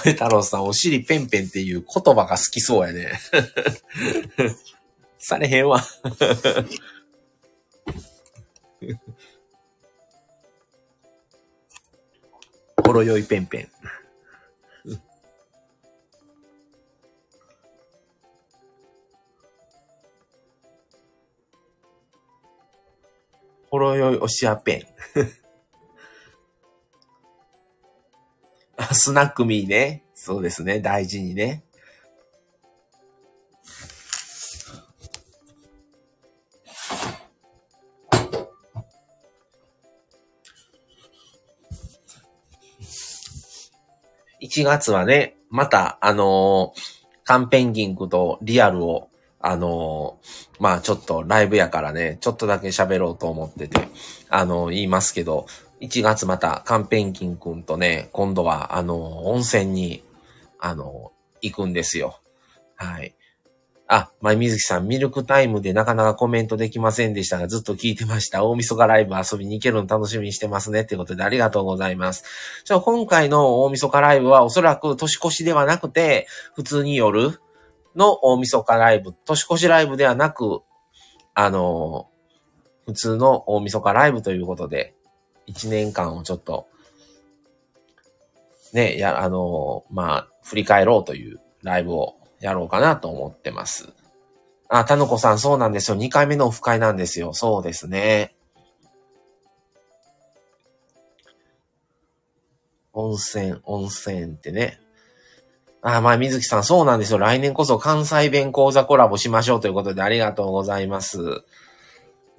[0.05, 3.21] 米太郎さん、お尻ペンペンっていう言葉が好きそうやね。
[5.21, 5.85] されへんわ。
[12.83, 13.69] ほろ酔いペンペン。
[23.83, 24.87] ろよいおしあぺん。
[28.93, 30.05] スナックミーね。
[30.15, 30.81] そうですね。
[30.81, 31.65] 大事にね。
[44.41, 46.81] 1月はね、また、あのー、
[47.25, 49.09] カンペンギングとリアルを
[49.43, 53.89] あのー、まあちょっとライブやからね、ちょっとだけ喋ろうと思ってて、
[54.31, 55.47] あのー、言いますけど、
[55.81, 60.05] 1月またカンペンギン君とね、今度は、あの温泉に、
[60.61, 61.11] あの
[61.41, 62.21] 行くんですよ。
[62.77, 63.17] はい。
[63.89, 68.45] あ、まみずきさん、ミルクタイムでなかなかコメントできませんでしたが、ずっと聞いてました。
[68.45, 70.83] 大晦日ライブ遊びに行けるの楽しみにしてますね。
[70.83, 72.25] っていうことでありがとうございます。
[72.65, 77.41] じゃ今回の大晦日ライブはおそらく年越しではなくて、普通に夜
[77.95, 80.61] の大晦日ライブ、年越しライブではなく、
[81.35, 82.09] あの、
[82.87, 84.95] 普通の大晦日ライブということで、
[85.47, 86.67] 一年間をちょっと、
[88.73, 93.93] ね、や、あの、まあ、振り返ろうというライブをやろうかなと思ってます。
[94.69, 95.97] あ、たぬこさん、そうなんですよ。
[95.97, 97.35] 2回目のオフ会なんですよ。
[97.35, 98.35] そうですね。
[102.95, 104.82] 温泉、温泉ってね。
[105.83, 107.19] あ、まあ、水木さん、そうなんですよ。
[107.19, 111.43] 来年こそ関西弁講座コラボしましょうということでありがとうございます。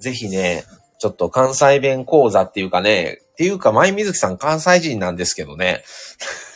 [0.00, 0.64] ぜひね、
[0.98, 5.84] ちょっと関西弁講座っていうかね、っていうか、前水木さん関西人なんですけどね。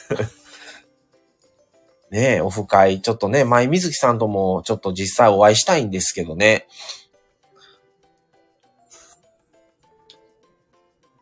[2.11, 6.67] ねえ、オフ会、ちょっとね、前水木さんともちょっと実際お会いしたいんですけどね。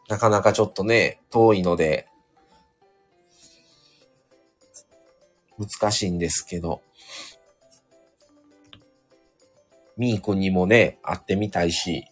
[0.09, 2.06] なかなかちょっとね、遠いので、
[5.59, 6.83] 難しいんですけど。
[9.97, 12.07] みーくんにもね、会ってみたいし。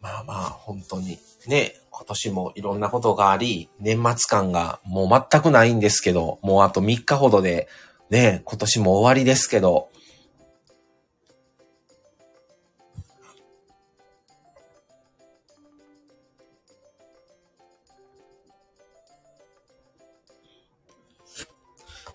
[0.00, 1.18] まあまあ、本当に。
[1.46, 7.68] ね、今年もいろんなことがあり、年末感がもう全くないんですけど、もうあと3日ほどで、
[8.08, 9.90] ね、今年も終わりですけど、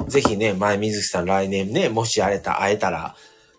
[0.08, 3.16] ぜひね、前水木さん来年ね、もし会えた、会えたら、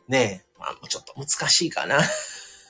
[0.09, 2.01] ね、まあ、ちょっと難しいかな。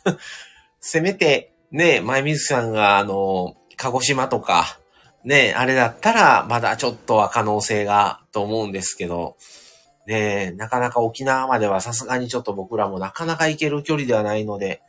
[0.81, 4.79] せめて、ね、前水木さんが、あの、鹿児島とか、
[5.25, 9.37] ね、あれだったら、まだちょっとは可能性が、と思うんですけど、
[10.07, 14.81] ね、なかなか沖縄まではさすがにちょっと僕らもなかなか行ける距離ではないので、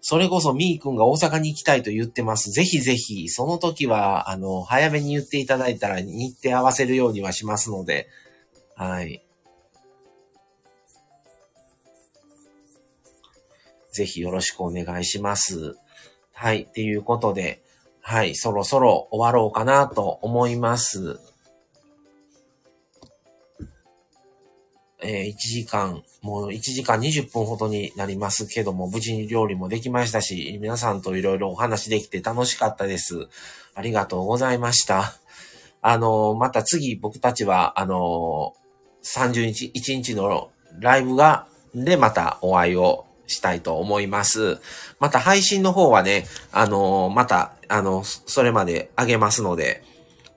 [0.00, 2.50] それこそみーくんが大阪に行きたいと言ってます。
[2.50, 8.08] ぜひぜひ、その時は、あの、早めに言っていただいたら日程合わせるようにはしますので、
[8.76, 9.24] はい。
[13.92, 15.74] ぜひよろしくお願いします。
[16.32, 16.62] はい。
[16.62, 17.62] っていうことで、
[18.00, 18.36] はい。
[18.36, 21.18] そろそろ終わろうかなと思います。
[25.00, 33.28] えー、1時間、もう1時間20分ほどになりますけども、無事に料理もできましたし、皆さんといろいろお話できて楽しかったです。
[33.74, 35.14] ありがとうございました。
[35.80, 40.50] あのー、また次僕たちは、あのー、30日、1日の
[40.80, 44.58] ライブが、でまたお会いをしたいと思います。
[44.98, 49.84] また配信の方はね、あのー、また、あの、それまであげますので、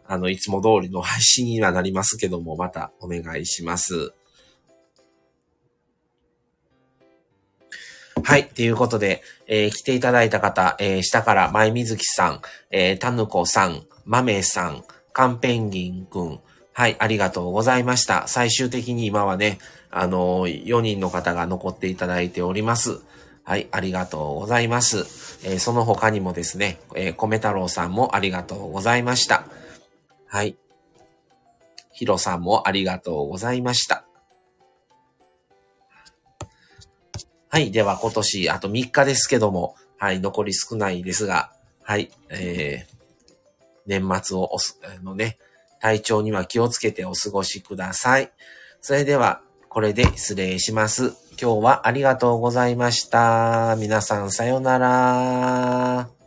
[0.05, 4.13] あの、いつも通りの配信にはなりますけども、またお願いします。
[8.23, 8.47] はい。
[8.49, 14.83] ということで、えー、来ていただいた方、えー、下から、まいみずきさん、えー、たぬこさん、まめさん、
[15.13, 16.39] かんぺんぎんくん、
[16.73, 18.27] はい、ありがとうございました。
[18.27, 19.59] 最終的に今はね、
[19.89, 23.01] あの、4人の方が残っていただいております。
[23.43, 24.99] はい、ありがとうございます。
[25.43, 29.45] えー、その他にもですね、えー、米太郎さんもありがとうございました。
[30.27, 30.55] はい。
[31.91, 34.05] ヒロさんもありがとうございました。
[37.53, 37.69] はい。
[37.69, 40.21] では今年あと3日ですけども、はい。
[40.21, 41.51] 残り少ないですが、
[41.83, 42.09] はい。
[42.29, 42.95] えー、
[43.85, 45.37] 年末をおす、あのね、
[45.81, 48.31] 体調には気をつけてお過ごしください。
[48.79, 51.13] それでは、これで失礼します。
[51.41, 53.75] 今日はありがとうございました。
[53.77, 56.20] 皆さんさようなら。